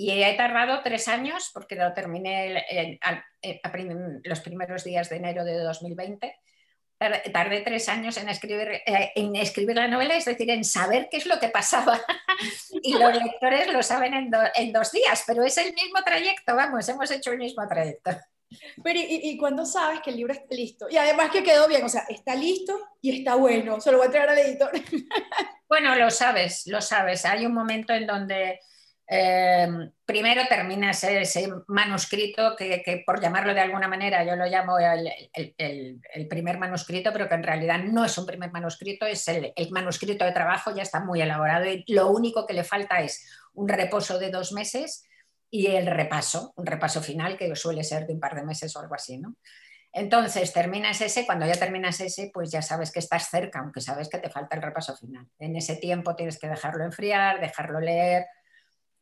Y 0.00 0.22
he 0.22 0.34
tardado 0.34 0.80
tres 0.82 1.08
años 1.08 1.50
porque 1.52 1.74
lo 1.74 1.92
terminé 1.92 2.64
los 4.24 4.40
primeros 4.40 4.82
días 4.82 5.10
de 5.10 5.16
enero 5.16 5.44
de 5.44 5.58
2020 5.58 6.40
tardé 7.32 7.60
tres 7.60 7.88
años 7.88 8.16
en 8.16 8.30
escribir, 8.30 8.80
eh, 8.86 9.12
en 9.14 9.36
escribir 9.36 9.76
la 9.76 9.88
novela, 9.88 10.16
es 10.16 10.24
decir, 10.24 10.50
en 10.50 10.64
saber 10.64 11.08
qué 11.10 11.18
es 11.18 11.26
lo 11.26 11.38
que 11.38 11.48
pasaba. 11.48 12.00
y 12.82 12.94
los 12.94 13.14
lectores 13.14 13.70
lo 13.72 13.82
saben 13.82 14.14
en, 14.14 14.72
dos 14.72 14.92
días, 14.92 15.24
pero 15.26 15.42
es 15.44 15.56
el 15.58 15.72
mismo 15.74 16.02
trayecto, 16.04 16.56
vamos, 16.56 16.88
hemos 16.88 17.10
hecho 17.10 17.32
el 17.32 17.38
mismo 17.38 17.66
trayecto. 17.68 18.10
Pero 18.82 18.98
¿y, 18.98 19.20
y 19.22 19.36
cuándo 19.36 19.64
sabes 19.66 20.00
que 20.00 20.10
el 20.10 20.16
libro 20.16 20.32
está 20.32 20.54
listo? 20.54 20.86
Y 20.90 20.96
además 20.96 21.30
que 21.30 21.42
quedó 21.42 21.68
bien, 21.68 21.84
o 21.84 21.88
sea, 21.88 22.04
está 22.08 22.34
listo 22.34 22.78
y 23.02 23.18
está 23.18 23.34
bueno, 23.34 23.80
se 23.80 23.92
lo 23.92 23.98
voy 23.98 24.04
a 24.04 24.06
entregar 24.06 24.30
al 24.30 24.38
editor. 24.38 24.70
bueno, 25.68 25.94
lo 25.94 26.10
sabes, 26.10 26.66
lo 26.66 26.80
sabes. 26.80 27.24
Hay 27.26 27.46
un 27.46 27.54
momento 27.54 27.92
en 27.92 28.06
donde 28.06 28.60
Em, 29.12 29.90
primero 30.06 30.42
termina 30.48 30.92
ese, 30.92 31.48
manuscrito 31.66 32.54
que, 32.54 33.02
por 33.04 33.20
llamarlo 33.20 33.52
de 33.52 33.58
alguna 33.58 33.88
manera, 33.88 34.22
yo 34.22 34.36
lo 34.36 34.46
llamo 34.46 34.76
el, 34.78 36.28
primer 36.28 36.58
manuscrito, 36.58 37.12
pero 37.12 37.28
que 37.28 37.34
en 37.34 37.42
realidad 37.42 37.80
no 37.82 38.04
es 38.04 38.16
un 38.16 38.24
primer 38.24 38.52
manuscrito, 38.52 39.06
es 39.06 39.26
el, 39.26 39.52
manuscrito 39.72 40.24
de 40.24 40.30
trabajo, 40.30 40.72
ya 40.72 40.82
está 40.82 41.00
muy 41.00 41.20
elaborado 41.20 41.66
y 41.66 41.84
lo 41.88 42.08
único 42.08 42.46
que 42.46 42.54
le 42.54 42.62
falta 42.62 43.00
es 43.00 43.26
un 43.54 43.68
reposo 43.68 44.16
de 44.20 44.30
dos 44.30 44.52
meses 44.52 45.04
y 45.50 45.66
el 45.66 45.88
repaso, 45.88 46.52
un 46.54 46.66
repaso 46.66 47.02
final 47.02 47.36
que 47.36 47.56
suele 47.56 47.82
ser 47.82 48.06
de 48.06 48.12
un 48.12 48.20
par 48.20 48.36
de 48.36 48.44
meses 48.44 48.76
o 48.76 48.78
algo 48.78 48.94
así, 48.94 49.18
¿no? 49.18 49.34
Entonces 49.92 50.52
terminas 50.52 51.00
ese, 51.00 51.26
cuando 51.26 51.46
ya 51.46 51.54
terminas 51.54 52.00
ese, 52.00 52.30
pues 52.32 52.52
ya 52.52 52.62
sabes 52.62 52.92
que 52.92 53.00
estás 53.00 53.28
cerca, 53.28 53.58
aunque 53.58 53.80
sabes 53.80 54.08
que 54.08 54.18
te 54.18 54.30
falta 54.30 54.54
el 54.54 54.62
repaso 54.62 54.96
final. 54.96 55.26
En 55.40 55.56
ese 55.56 55.74
tiempo 55.74 56.14
tienes 56.14 56.38
que 56.38 56.46
dejarlo 56.46 56.84
enfriar, 56.84 57.40
dejarlo 57.40 57.80
leer, 57.80 58.26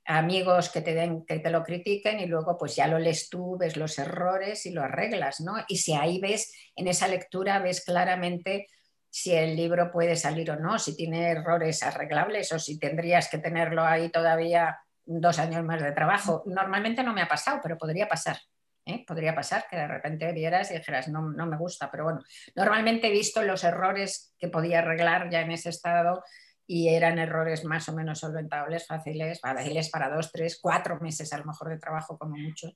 amigos 0.08 0.70
que 0.70 0.80
te, 0.80 0.94
den, 0.94 1.26
que 1.26 1.38
te 1.38 1.50
lo 1.50 1.62
critiquen 1.62 2.18
y 2.18 2.26
luego 2.26 2.56
pues 2.56 2.74
ya 2.74 2.86
lo 2.86 2.98
lees 2.98 3.28
tú, 3.28 3.58
ves 3.58 3.76
los 3.76 3.98
errores 3.98 4.64
y 4.64 4.70
lo 4.70 4.82
arreglas, 4.82 5.40
¿no? 5.40 5.56
Y 5.68 5.76
si 5.76 5.92
ahí 5.92 6.18
ves, 6.18 6.54
en 6.74 6.88
esa 6.88 7.08
lectura 7.08 7.58
ves 7.58 7.84
claramente 7.84 8.68
si 9.10 9.34
el 9.34 9.54
libro 9.54 9.90
puede 9.90 10.16
salir 10.16 10.50
o 10.50 10.56
no, 10.56 10.78
si 10.78 10.96
tiene 10.96 11.28
errores 11.28 11.82
arreglables 11.82 12.50
o 12.52 12.58
si 12.58 12.78
tendrías 12.78 13.28
que 13.28 13.36
tenerlo 13.36 13.84
ahí 13.84 14.08
todavía 14.08 14.78
dos 15.04 15.38
años 15.38 15.62
más 15.62 15.82
de 15.82 15.92
trabajo. 15.92 16.42
Normalmente 16.46 17.02
no 17.02 17.12
me 17.12 17.20
ha 17.20 17.28
pasado, 17.28 17.60
pero 17.62 17.76
podría 17.76 18.08
pasar. 18.08 18.38
¿eh? 18.86 19.04
Podría 19.06 19.34
pasar 19.34 19.66
que 19.70 19.76
de 19.76 19.88
repente 19.88 20.32
vieras 20.32 20.70
y 20.70 20.78
dijeras, 20.78 21.08
no, 21.08 21.20
no 21.20 21.44
me 21.44 21.58
gusta, 21.58 21.90
pero 21.90 22.04
bueno, 22.04 22.20
normalmente 22.54 23.08
he 23.08 23.12
visto 23.12 23.42
los 23.42 23.62
errores 23.62 24.34
que 24.38 24.48
podía 24.48 24.78
arreglar 24.78 25.28
ya 25.28 25.42
en 25.42 25.50
ese 25.50 25.68
estado 25.68 26.22
y 26.70 26.90
eran 26.90 27.18
errores 27.18 27.64
más 27.64 27.88
o 27.88 27.94
menos 27.94 28.18
solventables, 28.18 28.86
fáciles, 28.86 29.40
fáciles 29.40 29.88
para 29.88 30.14
dos, 30.14 30.30
tres, 30.30 30.58
cuatro 30.60 31.00
meses 31.00 31.32
a 31.32 31.38
lo 31.38 31.46
mejor 31.46 31.70
de 31.70 31.78
trabajo 31.78 32.18
como 32.18 32.36
mucho. 32.36 32.68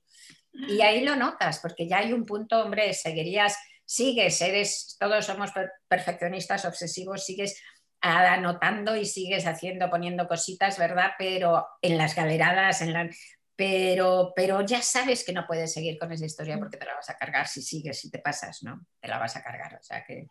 Y 0.51 0.81
ahí 0.81 1.05
lo 1.05 1.15
notas, 1.15 1.59
porque 1.59 1.87
ya 1.87 1.99
hay 1.99 2.11
un 2.11 2.25
punto, 2.25 2.59
hombre, 2.59 2.91
seguirías, 2.95 3.55
sigues, 3.85 4.41
eres, 4.41 4.97
todos 4.99 5.23
somos 5.27 5.51
perfeccionistas 5.87 6.65
obsesivos, 6.65 7.23
sigues 7.23 7.61
anotando 8.01 8.95
y 8.95 9.05
sigues 9.05 9.45
haciendo, 9.45 9.91
poniendo 9.91 10.27
cositas, 10.27 10.79
¿verdad? 10.79 11.11
Pero 11.19 11.67
en 11.79 11.99
las 11.99 12.15
galeradas, 12.15 12.81
en 12.81 12.93
la... 12.93 13.09
Pero, 13.55 14.33
pero 14.35 14.61
ya 14.61 14.81
sabes 14.81 15.23
que 15.23 15.33
no 15.33 15.45
puedes 15.45 15.71
seguir 15.71 15.99
con 15.99 16.11
esa 16.11 16.25
historia 16.25 16.57
porque 16.57 16.77
te 16.77 16.85
la 16.85 16.95
vas 16.95 17.11
a 17.11 17.17
cargar 17.17 17.47
si 17.47 17.61
sigues, 17.61 17.99
si 17.99 18.09
te 18.09 18.17
pasas, 18.17 18.63
¿no? 18.63 18.87
Te 18.99 19.07
la 19.07 19.19
vas 19.19 19.35
a 19.35 19.43
cargar. 19.43 19.75
O 19.75 19.83
sea 19.83 20.03
que... 20.03 20.25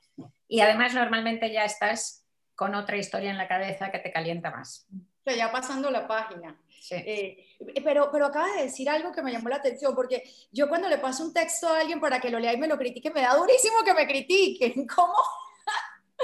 Y 0.48 0.60
además 0.60 0.92
normalmente 0.92 1.52
ya 1.52 1.64
estás 1.64 2.21
con 2.54 2.74
otra 2.74 2.96
historia 2.96 3.30
en 3.30 3.38
la 3.38 3.48
cabeza 3.48 3.90
que 3.90 3.98
te 3.98 4.12
calienta 4.12 4.50
más. 4.50 4.86
O 4.92 5.24
sea, 5.24 5.36
ya 5.36 5.52
pasando 5.52 5.90
la 5.90 6.06
página. 6.06 6.56
Eh, 6.90 7.46
pero, 7.84 8.10
pero 8.10 8.26
acabas 8.26 8.56
de 8.56 8.64
decir 8.64 8.90
algo 8.90 9.12
que 9.12 9.22
me 9.22 9.30
llamó 9.30 9.48
la 9.48 9.56
atención, 9.56 9.94
porque 9.94 10.24
yo 10.50 10.68
cuando 10.68 10.88
le 10.88 10.98
paso 10.98 11.24
un 11.24 11.32
texto 11.32 11.68
a 11.68 11.80
alguien 11.80 12.00
para 12.00 12.20
que 12.20 12.30
lo 12.30 12.40
lea 12.40 12.52
y 12.52 12.56
me 12.56 12.66
lo 12.66 12.76
critique, 12.76 13.10
me 13.10 13.22
da 13.22 13.36
durísimo 13.36 13.84
que 13.84 13.94
me 13.94 14.06
critiquen. 14.06 14.86
¿Cómo? 14.94 15.14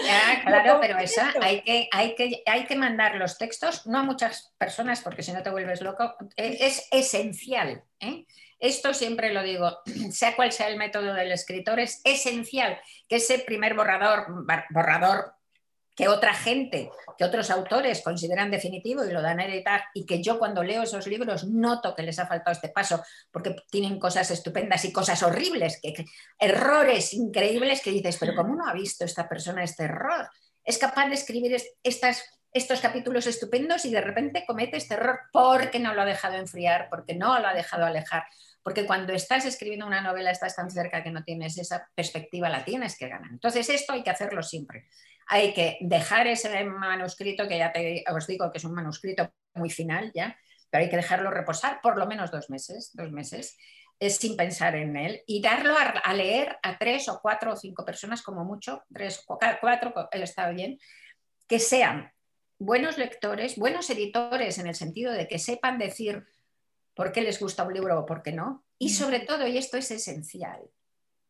Ya, 0.05 0.43
claro, 0.45 0.79
pero 0.81 0.99
eso 0.99 1.21
hay 1.41 1.63
que, 1.63 1.89
hay, 1.91 2.15
que, 2.15 2.43
hay 2.47 2.65
que 2.67 2.77
mandar 2.77 3.17
los 3.17 3.37
textos, 3.37 3.87
no 3.87 3.99
a 3.99 4.03
muchas 4.03 4.53
personas, 4.59 5.01
porque 5.01 5.23
si 5.23 5.33
no 5.33 5.43
te 5.43 5.51
vuelves 5.51 5.81
loco, 5.81 6.15
e, 6.37 6.67
es, 6.67 6.87
esencial. 6.93 7.83
¿eh? 8.01 8.25
Esto 8.61 8.95
siempre 8.95 9.33
lo 9.33 9.43
digo, 9.43 9.79
sea 10.13 10.37
cual 10.37 10.53
sea 10.53 10.69
el 10.69 10.77
método 10.77 11.15
del 11.15 11.33
escritor, 11.33 11.81
es 11.81 12.01
esencial 12.05 12.81
que 13.09 13.17
ese 13.17 13.41
primer 13.41 13.75
borrador, 13.75 14.27
borrador 14.71 15.35
que 15.99 16.07
otra 16.07 16.33
gente, 16.33 16.93
que 17.19 17.25
otros 17.25 17.51
autores 17.51 18.03
consideran 18.03 18.53
definitivo 18.53 19.05
y 19.05 19.11
lo 19.11 19.21
dan 19.21 19.41
a 19.41 19.47
editar, 19.47 19.83
y 19.93 20.07
que 20.07 20.23
yo 20.23 20.39
cuando 20.39 20.63
leo 20.63 20.85
esos 20.85 21.09
libros 21.09 21.49
noto 21.49 21.93
que 21.93 22.05
les 22.05 22.21
ha 22.21 22.27
faltado 22.29 22.53
este 22.53 22.69
paso, 22.69 23.03
porque 23.33 23.57
tienen 23.69 23.99
cosas 23.99 24.31
estupendas 24.31 24.85
y 24.85 24.93
cosas 24.93 25.21
horribles, 25.25 25.81
que, 25.83 26.05
errores 26.39 27.15
increíbles 27.15 27.83
que 27.83 27.91
dices, 27.91 28.17
pero 28.17 28.37
¿cómo 28.37 28.55
no 28.55 28.69
ha 28.69 28.75
visto 28.75 29.05
esta 29.05 29.29
persona 29.29 29.65
este 29.65 29.85
error? 29.85 30.31
Es 30.65 30.79
capaz 30.79 31.09
de 31.09 31.15
escribir 31.15 31.57
estos 31.83 32.81
capítulos 32.81 33.27
estupendos 33.27 33.85
y 33.85 33.91
de 33.91 34.01
repente 34.01 34.45
comete 34.47 34.77
este 34.77 34.95
error 34.95 35.19
porque 35.33 35.81
no 35.81 35.95
lo 35.95 36.03
ha 36.03 36.07
dejado 36.07 36.37
enfriar, 36.37 36.87
porque 36.91 37.17
no 37.17 37.41
lo 37.41 37.49
ha 37.49 37.55
dejado 37.55 37.87
alejar, 37.87 38.23
porque 38.63 38.87
cuando 38.87 39.15
estás 39.15 39.47
escribiendo 39.47 39.85
una 39.85 40.01
novela 40.01 40.31
estás 40.31 40.55
tan 40.55 40.71
cerca 40.71 41.03
que 41.03 41.11
no 41.11 41.25
tienes 41.25 41.59
esa 41.59 41.89
perspectiva, 41.93 42.49
la 42.49 42.65
tienes 42.65 42.97
que 42.97 43.09
ganar. 43.09 43.33
Entonces 43.33 43.69
esto 43.69 43.95
hay 43.95 44.05
que 44.05 44.11
hacerlo 44.11 44.45
siempre 44.45 44.87
hay 45.29 45.53
que 45.53 45.77
dejar 45.81 46.27
ese 46.27 46.65
manuscrito, 46.65 47.47
que 47.47 47.59
ya 47.59 47.71
te, 47.71 48.03
os 48.11 48.27
digo 48.27 48.51
que 48.51 48.59
es 48.59 48.65
un 48.65 48.73
manuscrito 48.73 49.31
muy 49.55 49.69
final 49.69 50.11
ya, 50.15 50.37
pero 50.71 50.85
hay 50.85 50.91
que 50.91 50.97
dejarlo 50.97 51.31
reposar 51.31 51.81
por 51.83 51.99
lo 51.99 52.07
menos 52.07 52.31
dos 52.31 52.49
meses, 52.49 52.91
dos 52.95 53.13
meses, 53.13 53.57
es 54.01 54.17
sin 54.17 54.37
pensar 54.37 54.75
en 54.75 54.97
él, 54.97 55.23
y 55.27 55.43
darlo 55.43 55.75
a, 55.77 56.15
leer 56.15 56.57
a 56.63 56.79
tres 56.79 57.09
o 57.09 57.21
cuatro 57.21 57.53
o 57.53 57.57
cinco 57.57 57.85
personas 57.85 58.23
como 58.23 58.45
mucho, 58.45 58.83
tres 58.93 59.23
o 59.27 59.39
cuatro, 59.61 59.93
está 60.13 60.49
bien, 60.51 60.79
que 61.47 61.59
sean 61.59 62.11
buenos 62.59 62.97
lectores, 62.97 63.57
buenos 63.57 63.91
editores 63.91 64.59
en 64.59 64.67
el 64.67 64.75
sentido 64.75 65.13
de 65.13 65.29
que 65.29 65.39
sepan 65.39 65.79
decir 65.79 66.25
por 66.95 67.13
qué 67.13 67.21
les 67.21 67.39
gusta 67.39 67.65
un 67.65 67.75
libro 67.75 68.01
o 68.01 68.07
por 68.07 68.23
qué 68.23 68.33
no, 68.33 68.65
y 68.79 68.91
sobre 68.91 69.21
todo, 69.21 69.47
y 69.47 69.59
esto 69.59 69.77
es 69.77 69.91
esencial, 69.91 70.61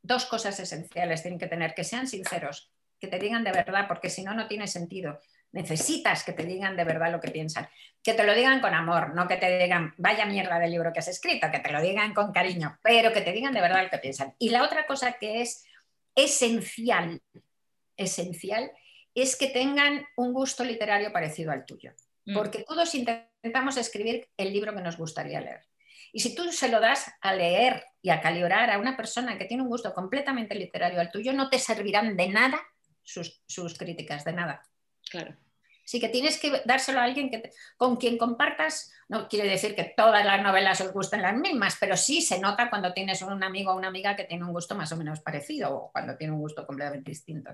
dos 0.02 0.26
cosas 0.26 0.60
esenciales 0.60 1.22
tienen 1.22 1.40
que 1.40 1.48
tener, 1.48 1.74
que 1.74 1.84
sean 1.84 2.06
sinceros, 2.06 2.70
que 3.00 3.08
te 3.08 3.18
digan 3.18 3.44
de 3.44 3.52
verdad, 3.52 3.86
porque 3.88 4.10
si 4.10 4.22
no, 4.22 4.34
no 4.34 4.46
tiene 4.46 4.66
sentido. 4.66 5.20
Necesitas 5.52 6.24
que 6.24 6.32
te 6.32 6.44
digan 6.44 6.76
de 6.76 6.84
verdad 6.84 7.10
lo 7.10 7.20
que 7.20 7.30
piensan. 7.30 7.68
Que 8.02 8.14
te 8.14 8.24
lo 8.24 8.34
digan 8.34 8.60
con 8.60 8.74
amor, 8.74 9.14
no 9.14 9.26
que 9.26 9.36
te 9.36 9.58
digan, 9.58 9.94
vaya 9.96 10.26
mierda 10.26 10.58
del 10.58 10.70
libro 10.70 10.92
que 10.92 10.98
has 10.98 11.08
escrito, 11.08 11.50
que 11.50 11.60
te 11.60 11.72
lo 11.72 11.80
digan 11.80 12.12
con 12.12 12.32
cariño, 12.32 12.78
pero 12.82 13.12
que 13.12 13.22
te 13.22 13.32
digan 13.32 13.54
de 13.54 13.60
verdad 13.60 13.84
lo 13.84 13.90
que 13.90 13.98
piensan. 13.98 14.34
Y 14.38 14.50
la 14.50 14.62
otra 14.62 14.86
cosa 14.86 15.12
que 15.12 15.40
es 15.40 15.64
esencial, 16.14 17.22
esencial, 17.96 18.70
es 19.14 19.36
que 19.36 19.48
tengan 19.48 20.06
un 20.16 20.32
gusto 20.32 20.64
literario 20.64 21.12
parecido 21.12 21.50
al 21.50 21.64
tuyo. 21.64 21.92
Mm. 22.26 22.34
Porque 22.34 22.64
todos 22.64 22.94
intentamos 22.94 23.76
escribir 23.76 24.28
el 24.36 24.52
libro 24.52 24.74
que 24.74 24.82
nos 24.82 24.96
gustaría 24.96 25.40
leer. 25.40 25.62
Y 26.12 26.20
si 26.20 26.34
tú 26.34 26.50
se 26.52 26.68
lo 26.68 26.80
das 26.80 27.10
a 27.20 27.34
leer 27.34 27.84
y 28.02 28.10
a 28.10 28.20
calibrar 28.20 28.70
a 28.70 28.78
una 28.78 28.96
persona 28.96 29.36
que 29.38 29.44
tiene 29.44 29.62
un 29.62 29.68
gusto 29.68 29.92
completamente 29.94 30.54
literario 30.54 31.00
al 31.00 31.10
tuyo, 31.10 31.32
no 31.32 31.50
te 31.50 31.58
servirán 31.58 32.16
de 32.16 32.28
nada 32.28 32.60
sus, 33.08 33.78
críticas, 33.78 34.24
de 34.24 34.32
nada. 34.32 34.62
Claro. 35.10 35.36
Así 35.84 36.00
que 36.00 36.10
tienes 36.10 36.38
que 36.38 36.62
dárselo 36.66 37.00
a 37.00 37.04
alguien 37.04 37.30
que 37.30 37.50
con 37.76 37.96
quien 37.96 38.18
compartas. 38.18 38.92
No 39.08 39.26
quiere 39.26 39.48
decir 39.48 39.74
que 39.74 39.94
todas 39.96 40.22
las 40.24 40.42
novelas 40.42 40.82
os 40.82 40.92
gusten 40.92 41.22
las 41.22 41.34
mismas, 41.34 41.78
pero 41.80 41.96
sí 41.96 42.20
se 42.20 42.38
nota 42.38 42.68
cuando 42.68 42.92
tienes 42.92 43.22
un 43.22 43.42
amigo 43.42 43.72
o 43.72 43.76
una 43.76 43.88
amiga 43.88 44.14
que 44.14 44.24
tiene 44.24 44.44
un 44.44 44.52
gusto 44.52 44.74
más 44.74 44.92
o 44.92 44.96
menos 44.98 45.20
parecido 45.20 45.74
o 45.74 45.92
cuando 45.92 46.16
tiene 46.16 46.34
un 46.34 46.40
gusto 46.40 46.66
completamente 46.66 47.10
distinto. 47.10 47.50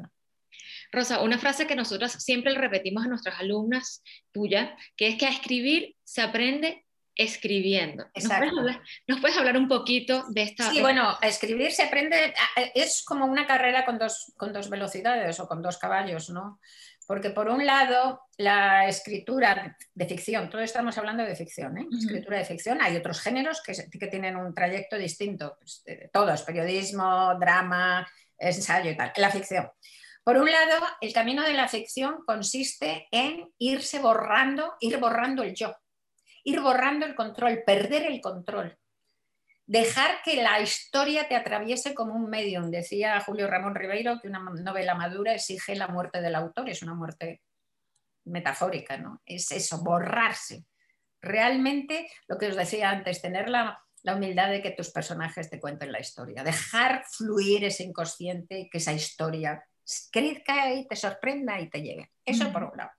Rosa, 0.90 1.22
una 1.22 1.38
frase 1.38 1.66
que 1.66 1.76
nosotros 1.76 2.12
siempre 2.12 2.54
repetimos 2.54 3.04
a 3.04 3.08
nuestras 3.08 3.38
alumnas 3.38 4.02
tuya, 4.32 4.76
que 4.96 5.08
es 5.08 5.16
que 5.16 5.26
a 5.26 5.30
escribir 5.30 5.94
se 6.02 6.22
aprende 6.22 6.83
escribiendo. 7.16 8.06
¿Nos 9.06 9.20
puedes, 9.20 9.36
hablar, 9.36 9.56
un 9.56 9.68
poquito 9.68 10.24
de 10.28 10.42
esta? 10.42 10.70
Sí, 10.70 10.80
bueno, 10.80 11.16
escribir 11.22 11.72
se 11.72 11.84
aprende, 11.84 12.34
es 12.74 13.04
como 13.04 13.26
una 13.26 13.46
carrera 13.46 13.84
con 13.84 13.98
dos, 13.98 14.32
con 14.36 14.52
dos 14.52 14.68
velocidades 14.68 15.38
o 15.40 15.46
con 15.46 15.62
dos 15.62 15.78
caballos, 15.78 16.30
¿no? 16.30 16.60
Porque 17.06 17.30
por 17.30 17.48
un 17.48 17.66
lado, 17.66 18.22
la 18.38 18.88
escritura 18.88 19.76
de 19.94 20.06
ficción, 20.06 20.48
todo 20.48 20.62
estamos 20.62 20.96
hablando 20.96 21.22
de 21.22 21.36
ficción, 21.36 21.76
¿eh? 21.76 21.86
escritura 21.92 22.38
de 22.38 22.46
ficción, 22.46 22.80
hay 22.80 22.96
otros 22.96 23.20
géneros 23.20 23.62
que, 23.62 23.74
que 23.74 24.06
tienen 24.06 24.36
un 24.36 24.54
trayecto 24.54 24.96
distinto, 24.96 25.56
pues, 25.58 25.84
todos, 26.12 26.42
periodismo, 26.42 27.34
drama, 27.38 28.08
ensayo 28.38 28.90
y 28.90 28.96
tal, 28.96 29.12
la 29.16 29.30
ficción. 29.30 29.70
Por 30.24 30.38
un 30.38 30.50
lado, 30.50 30.82
el 31.02 31.12
camino 31.12 31.42
de 31.42 31.52
la 31.52 31.68
ficción 31.68 32.24
consiste 32.24 33.06
en 33.10 33.52
irse 33.58 33.98
borrando, 33.98 34.72
ir 34.80 34.96
borrando 34.96 35.42
el 35.42 35.54
yo, 35.54 35.76
ir 36.44 36.60
borrando 36.60 37.06
el 37.06 37.14
control, 37.14 37.62
perder 37.64 38.06
el 38.06 38.20
control. 38.20 38.78
Dejar 39.66 40.22
que 40.22 40.42
la 40.42 40.60
historia 40.60 41.26
te 41.26 41.34
atraviese 41.34 41.94
como 41.94 42.14
un 42.14 42.28
medium. 42.28 42.70
Decía 42.70 43.18
Julio 43.20 43.46
Ramón 43.46 43.74
Ribeiro 43.74 44.20
que 44.20 44.28
una 44.28 44.38
novela 44.38 44.94
madura 44.94 45.34
exige 45.34 45.74
la 45.74 45.88
muerte 45.88 46.20
del 46.20 46.34
autor, 46.34 46.68
es 46.68 46.82
una 46.82 46.94
muerte 46.94 47.40
metafórica, 48.26 48.98
¿no? 48.98 49.22
Es 49.24 49.50
eso, 49.52 49.82
borrarse. 49.82 50.66
Realmente, 51.20 52.10
lo 52.28 52.36
que 52.36 52.48
os 52.48 52.56
decía 52.56 52.90
antes, 52.90 53.22
tener 53.22 53.48
la, 53.48 53.80
humildad 54.14 54.50
de 54.50 54.60
que 54.60 54.72
tus 54.72 54.90
personajes 54.90 55.48
te 55.48 55.58
cuenten 55.58 55.90
la 55.90 55.98
historia, 55.98 56.44
dejar 56.44 57.04
fluir 57.10 57.64
ese 57.64 57.84
inconsciente, 57.84 58.68
que 58.70 58.76
esa 58.76 58.92
historia 58.92 59.64
crezca 60.12 60.74
y 60.74 60.86
te 60.86 60.94
sorprenda 60.94 61.58
y 61.58 61.70
te 61.70 61.80
llegue. 61.80 62.10
Eso 62.22 62.52
por 62.52 62.64
un 62.64 62.76
lado. 62.76 62.90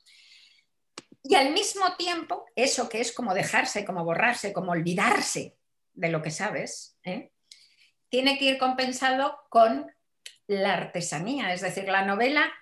Y 1.27 1.33
al 1.33 1.53
mismo 1.53 1.95
tiempo, 1.97 2.45
eso 2.55 2.87
que 2.87 3.01
es 3.01 3.11
como 3.11 3.33
dejarse, 3.33 3.83
como 3.83 4.05
borrarse, 4.05 4.53
como 4.53 4.73
olvidarse 4.73 5.57
de 5.95 6.09
lo 6.09 6.21
que 6.21 6.29
sabes, 6.29 6.99
¿eh? 7.03 7.31
tiene 8.09 8.37
que 8.37 8.45
ir 8.45 8.57
compensado 8.59 9.35
con 9.49 9.91
la 10.45 10.73
artesanía. 10.75 11.51
Es 11.51 11.61
decir, 11.61 11.85
la 11.85 12.05
novela 12.05 12.53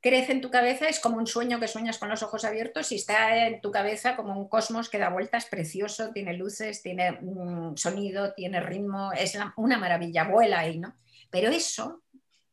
crece 0.00 0.32
en 0.32 0.40
tu 0.40 0.50
cabeza, 0.50 0.88
es 0.88 0.98
como 0.98 1.16
un 1.16 1.28
sueño 1.28 1.60
que 1.60 1.68
sueñas 1.68 1.98
con 1.98 2.08
los 2.08 2.24
ojos 2.24 2.44
abiertos 2.44 2.90
y 2.90 2.96
está 2.96 3.46
en 3.46 3.60
tu 3.60 3.70
cabeza 3.70 4.16
como 4.16 4.36
un 4.36 4.48
cosmos 4.48 4.88
que 4.88 4.98
da 4.98 5.10
vueltas 5.10 5.46
precioso, 5.46 6.10
tiene 6.12 6.34
luces, 6.34 6.82
tiene 6.82 7.12
mm, 7.12 7.76
sonido, 7.76 8.34
tiene 8.34 8.60
ritmo, 8.60 9.12
es 9.12 9.38
una 9.56 9.78
maravilla, 9.78 10.24
vuela 10.24 10.58
ahí, 10.58 10.78
¿no? 10.80 10.96
Pero 11.30 11.50
eso 11.50 12.02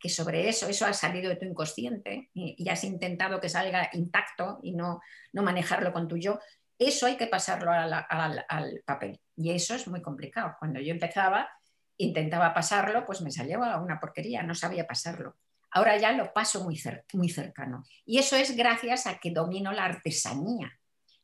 que 0.06 0.10
sobre 0.10 0.48
eso, 0.48 0.70
eso 0.70 0.86
ha 0.86 0.94
salido 0.94 1.30
de 1.30 1.36
tu 1.36 1.46
inconsciente 1.46 2.30
y, 2.36 2.70
has 2.70 2.84
intentado 2.84 3.42
que 3.42 3.50
salga 3.50 3.90
intacto 3.94 4.60
y 4.62 4.74
no, 4.74 5.02
no 5.34 5.42
manejarlo 5.42 5.92
con 5.92 6.08
tu 6.08 6.16
yo, 6.16 6.40
eso 6.78 7.08
hay 7.08 7.18
que 7.18 7.26
pasarlo 7.26 7.72
al, 7.72 8.84
papel. 8.86 9.20
Y 9.36 9.50
eso 9.50 9.74
es 9.74 9.88
muy 9.88 10.04
complicado. 10.04 10.58
Cuando 10.60 10.80
yo 10.80 10.92
empezaba, 10.92 11.50
intentaba 11.98 12.54
pasarlo, 12.54 13.04
pues 13.04 13.22
me 13.22 13.32
salía 13.32 13.58
una 13.58 14.00
porquería, 14.00 14.44
no 14.44 14.54
sabía 14.54 14.86
pasarlo. 14.86 15.38
Ahora 15.72 15.98
ya 15.98 16.12
lo 16.12 16.32
paso 16.32 16.64
muy, 16.64 16.80
muy 17.14 17.30
cercano. 17.30 17.84
Y 18.06 18.20
eso 18.20 18.36
es 18.36 18.56
gracias 18.56 19.08
a 19.08 19.18
que 19.18 19.32
domino 19.32 19.72
la 19.72 19.86
artesanía. 19.86 20.72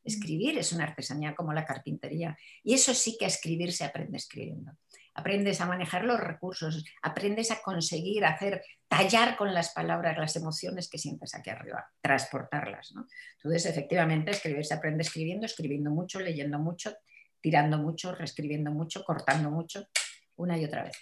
Escribir 0.03 0.57
es 0.57 0.73
una 0.73 0.85
artesanía 0.85 1.35
como 1.35 1.53
la 1.53 1.65
carpintería. 1.65 2.35
Y 2.63 2.73
eso 2.73 2.95
sí 2.95 3.15
que 3.19 3.25
a 3.25 3.27
escribir 3.27 3.73
se 3.73 3.83
aprende 3.83 4.17
escribiendo 4.17 4.71
aprendes 5.13 5.59
a 5.61 5.65
manejar 5.65 6.05
los 6.05 6.19
recursos, 6.19 6.85
aprendes 7.01 7.51
a 7.51 7.61
conseguir 7.61 8.25
hacer, 8.25 8.63
tallar 8.87 9.35
con 9.37 9.53
las 9.53 9.73
palabras 9.73 10.17
las 10.17 10.35
emociones 10.35 10.89
que 10.89 10.97
sientes 10.97 11.35
aquí 11.35 11.49
arriba, 11.49 11.85
transportarlas. 12.01 12.93
Entonces, 13.37 13.65
efectivamente, 13.65 14.31
escribir 14.31 14.65
se 14.65 14.73
aprende 14.73 15.03
escribiendo, 15.03 15.45
escribiendo 15.45 15.91
mucho, 15.91 16.19
leyendo 16.19 16.59
mucho, 16.59 16.93
tirando 17.41 17.77
mucho, 17.77 18.13
reescribiendo 18.15 18.71
mucho, 18.71 19.03
cortando 19.03 19.49
mucho, 19.49 19.87
una 20.35 20.57
y 20.57 20.65
otra 20.65 20.83
vez. 20.83 20.97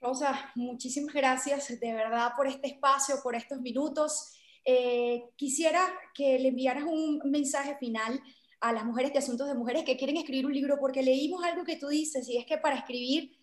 Rosa, 0.00 0.50
muchísimas 0.54 1.14
gracias 1.14 1.80
de 1.80 1.92
verdad 1.92 2.32
por 2.36 2.46
este 2.46 2.68
espacio, 2.68 3.16
por 3.22 3.34
estos 3.34 3.60
minutos. 3.60 4.38
Eh, 4.64 5.24
quisiera 5.36 5.80
que 6.14 6.38
le 6.38 6.48
enviaras 6.48 6.84
un 6.84 7.20
mensaje 7.24 7.76
final 7.78 8.20
a 8.68 8.72
las 8.72 8.84
mujeres 8.84 9.12
de 9.12 9.18
asuntos 9.18 9.46
de 9.46 9.54
mujeres 9.54 9.84
que 9.84 9.96
quieren 9.96 10.16
escribir 10.16 10.46
un 10.46 10.52
libro, 10.52 10.78
porque 10.78 11.02
leímos 11.02 11.44
algo 11.44 11.64
que 11.64 11.76
tú 11.76 11.88
dices, 11.88 12.28
y 12.28 12.38
es 12.38 12.46
que 12.46 12.58
para 12.58 12.76
escribir 12.76 13.36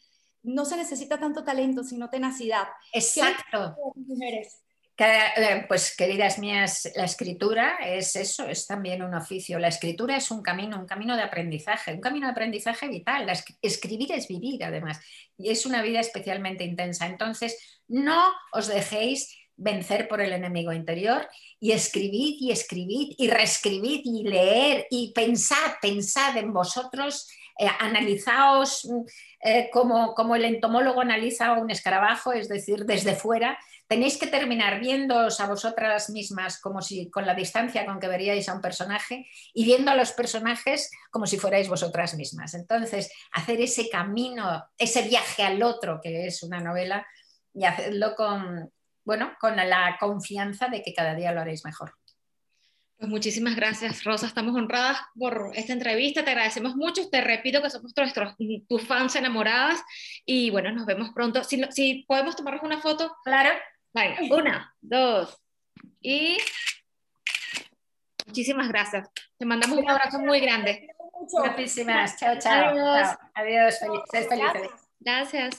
no 0.44 0.66
se 0.66 0.76
necesita 0.76 1.20
tanto 1.20 1.44
talento, 1.44 1.84
sino 1.84 2.10
tenacidad. 2.10 2.68
Exacto. 2.92 3.76
Mujeres? 3.96 4.64
Eh, 4.96 5.66
pues 5.68 5.96
queridas 5.98 6.38
mías, 6.38 6.88
la 6.96 7.06
escritura 7.06 7.78
es 7.84 8.16
eso, 8.16 8.48
es 8.48 8.68
también 8.68 9.02
un 9.02 9.16
oficio. 9.16 9.58
La 9.58 9.70
escritura 9.70 10.16
es 10.16 10.30
un 10.30 10.44
camino, 10.44 10.80
un 10.80 10.86
camino 10.86 11.16
de 11.16 11.24
aprendizaje, 11.24 11.94
un 11.94 12.00
camino 12.00 12.28
de 12.28 12.32
aprendizaje 12.32 12.88
vital. 12.88 13.28
escribir 13.62 14.12
es 14.12 14.28
vivir, 14.28 14.64
además, 14.64 15.00
y 15.38 15.50
es 15.50 15.66
una 15.66 15.82
vida 15.82 16.00
especialmente 16.00 16.64
intensa. 16.64 17.08
Entonces, 17.08 17.82
no 17.88 18.32
os 18.52 18.68
dejéis 18.68 19.36
vencer 19.56 20.08
por 20.08 20.22
el 20.22 20.34
enemigo 20.34 20.74
interior 20.74 21.28
y 21.60 21.72
escribid 21.72 22.38
y 22.40 22.52
escribid 22.52 23.14
y 23.18 23.30
reescribid 23.30 24.02
y 24.04 24.24
leer 24.24 24.88
y 24.90 25.12
pensad, 25.14 25.74
pensad 25.82 26.36
en 26.38 26.52
vosotros, 26.54 27.28
eh, 27.60 27.68
analizaos 27.80 28.86
mm, 28.86 29.02
eh, 29.46 29.70
como, 29.72 30.16
como, 30.16 30.36
el 30.36 30.46
entomólogo 30.46 31.02
analiza 31.02 31.54
un 31.54 31.70
escarabajo, 31.70 32.34
es 32.34 32.50
decir, 32.50 32.86
desde 32.86 33.16
fuera. 33.16 33.58
Tenéis 33.88 34.18
que 34.18 34.28
terminar 34.28 34.80
viéndoos 34.80 35.40
a 35.40 35.48
vosotras 35.48 36.10
mismas 36.10 36.60
como 36.60 36.82
si 36.82 37.12
con 37.12 37.28
la 37.28 37.36
distancia 37.36 37.86
con 37.86 38.00
que 38.00 38.08
veríais 38.08 38.50
a 38.50 38.56
un 38.56 38.62
personaje 38.62 39.28
y 39.54 39.66
viendo 39.66 39.92
a 39.92 39.96
los 39.96 40.14
personajes 40.14 40.90
como 41.12 41.28
si 41.28 41.38
fuerais 41.38 41.70
vosotras 41.70 42.16
mismas. 42.16 42.56
Entonces, 42.56 43.12
hacer 43.34 43.62
ese 43.62 43.88
camino, 43.90 44.66
ese 44.78 45.04
viaje 45.04 45.44
al 45.44 45.62
otro, 45.62 46.00
que 46.02 46.26
es 46.26 46.42
una 46.42 46.60
novela, 46.60 47.06
y 47.54 47.66
hacerlo 47.66 48.16
con, 48.16 48.72
bueno, 49.06 49.34
con 49.40 49.56
la 49.56 49.98
confianza 50.00 50.68
de 50.68 50.82
que 50.82 50.94
cada 50.94 51.16
día 51.16 51.32
lo 51.32 51.42
haréis 51.42 51.66
mejor. 51.66 51.94
Pues 52.98 53.12
muchísimas 53.12 53.56
gracias, 53.56 54.04
Rosa. 54.06 54.28
Estamos 54.28 54.56
honradas 54.56 54.98
por 55.20 55.52
esta 55.56 55.74
entrevista. 55.74 56.24
Te 56.24 56.32
agradecemos 56.32 56.76
mucho. 56.76 57.10
Te 57.10 57.20
repito 57.20 57.62
que 57.62 57.70
somos 57.70 57.92
nuestros, 57.98 58.36
tus 58.70 58.88
fans 58.88 59.16
enamoradas. 59.18 59.84
Y 60.26 60.52
bueno, 60.52 60.72
nos 60.72 60.86
vemos 60.86 61.10
pronto. 61.14 61.44
Si, 61.44 61.62
si 61.72 62.06
podemos 62.08 62.36
tomarnos 62.36 62.64
una 62.64 62.80
foto. 62.80 63.14
Claro. 63.26 63.50
una, 64.32 64.74
dos. 64.80 65.38
Y 66.02 66.38
muchísimas 68.26 68.70
gracias. 68.70 69.10
Te 69.38 69.46
mandamos 69.46 69.78
un 69.78 69.90
abrazo 69.90 70.20
muy 70.20 70.40
grande. 70.40 70.88
Muchísimas. 71.46 72.18
Chao, 72.18 72.38
chao. 72.40 72.70
Adiós. 72.70 73.18
Adiós. 73.34 73.80
Felices. 73.80 74.70
Gracias. 75.00 75.58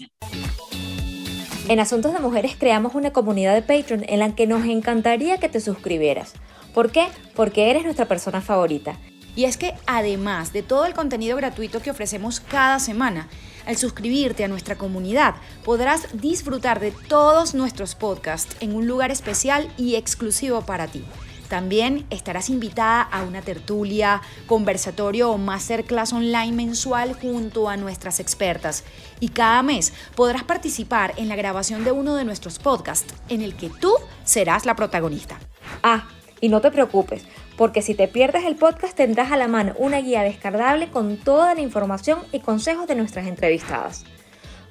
En 1.66 1.80
Asuntos 1.80 2.12
de 2.12 2.20
Mujeres 2.20 2.56
creamos 2.58 2.94
una 2.94 3.14
comunidad 3.14 3.54
de 3.54 3.62
Patreon 3.62 4.04
en 4.06 4.18
la 4.18 4.34
que 4.34 4.46
nos 4.46 4.66
encantaría 4.66 5.38
que 5.38 5.48
te 5.48 5.60
suscribieras. 5.60 6.34
¿Por 6.74 6.92
qué? 6.92 7.06
Porque 7.34 7.70
eres 7.70 7.84
nuestra 7.84 8.06
persona 8.06 8.42
favorita. 8.42 8.98
Y 9.34 9.44
es 9.44 9.56
que 9.56 9.72
además 9.86 10.52
de 10.52 10.62
todo 10.62 10.84
el 10.84 10.92
contenido 10.92 11.38
gratuito 11.38 11.80
que 11.80 11.90
ofrecemos 11.90 12.40
cada 12.40 12.78
semana, 12.80 13.28
al 13.64 13.78
suscribirte 13.78 14.44
a 14.44 14.48
nuestra 14.48 14.76
comunidad 14.76 15.36
podrás 15.64 16.06
disfrutar 16.12 16.80
de 16.80 16.90
todos 16.90 17.54
nuestros 17.54 17.94
podcasts 17.94 18.56
en 18.60 18.74
un 18.74 18.86
lugar 18.86 19.10
especial 19.10 19.66
y 19.78 19.94
exclusivo 19.94 20.60
para 20.60 20.86
ti. 20.86 21.02
También 21.48 22.06
estarás 22.10 22.48
invitada 22.50 23.02
a 23.02 23.22
una 23.22 23.42
tertulia, 23.42 24.22
conversatorio 24.46 25.30
o 25.30 25.38
masterclass 25.38 26.12
online 26.12 26.52
mensual 26.52 27.14
junto 27.14 27.68
a 27.68 27.76
nuestras 27.76 28.20
expertas. 28.20 28.84
Y 29.20 29.28
cada 29.28 29.62
mes 29.62 29.92
podrás 30.14 30.44
participar 30.44 31.14
en 31.16 31.28
la 31.28 31.36
grabación 31.36 31.84
de 31.84 31.92
uno 31.92 32.14
de 32.16 32.24
nuestros 32.24 32.58
podcasts 32.58 33.14
en 33.28 33.42
el 33.42 33.56
que 33.56 33.70
tú 33.70 33.94
serás 34.24 34.66
la 34.66 34.76
protagonista. 34.76 35.38
Ah, 35.82 36.08
y 36.40 36.48
no 36.48 36.60
te 36.60 36.70
preocupes, 36.70 37.24
porque 37.56 37.82
si 37.82 37.94
te 37.94 38.08
pierdes 38.08 38.44
el 38.44 38.56
podcast 38.56 38.96
tendrás 38.96 39.32
a 39.32 39.36
la 39.36 39.48
mano 39.48 39.74
una 39.78 39.98
guía 40.00 40.22
descargable 40.22 40.90
con 40.90 41.16
toda 41.16 41.54
la 41.54 41.60
información 41.60 42.20
y 42.32 42.40
consejos 42.40 42.86
de 42.86 42.96
nuestras 42.96 43.26
entrevistadas. 43.26 44.04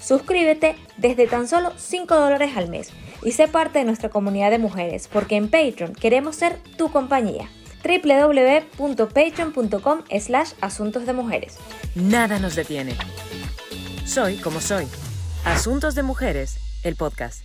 Suscríbete 0.04 0.76
desde 0.98 1.28
tan 1.28 1.48
solo 1.48 1.72
5 1.78 2.16
dólares 2.16 2.58
al 2.58 2.70
mes 2.70 2.90
y 3.24 3.32
sé 3.32 3.48
parte 3.48 3.80
de 3.80 3.86
nuestra 3.86 4.10
comunidad 4.10 4.52
de 4.52 4.60
mujeres, 4.60 5.10
porque 5.12 5.36
en 5.36 5.50
Patreon 5.50 5.94
queremos 5.94 6.36
ser 6.36 6.60
tu 6.78 6.92
compañía 6.92 7.50
www.patreon.com 7.84 10.04
slash 10.20 10.52
asuntos 10.62 11.06
de 11.06 11.14
mujeres. 11.14 11.58
Nada 11.96 12.40
nos 12.40 12.56
detiene. 12.56 12.96
Soy 14.06 14.38
como 14.38 14.62
soy. 14.62 14.88
Asuntos 15.46 15.96
de 15.96 16.04
Mujeres, 16.04 16.58
el 16.84 16.96
podcast. 16.96 17.44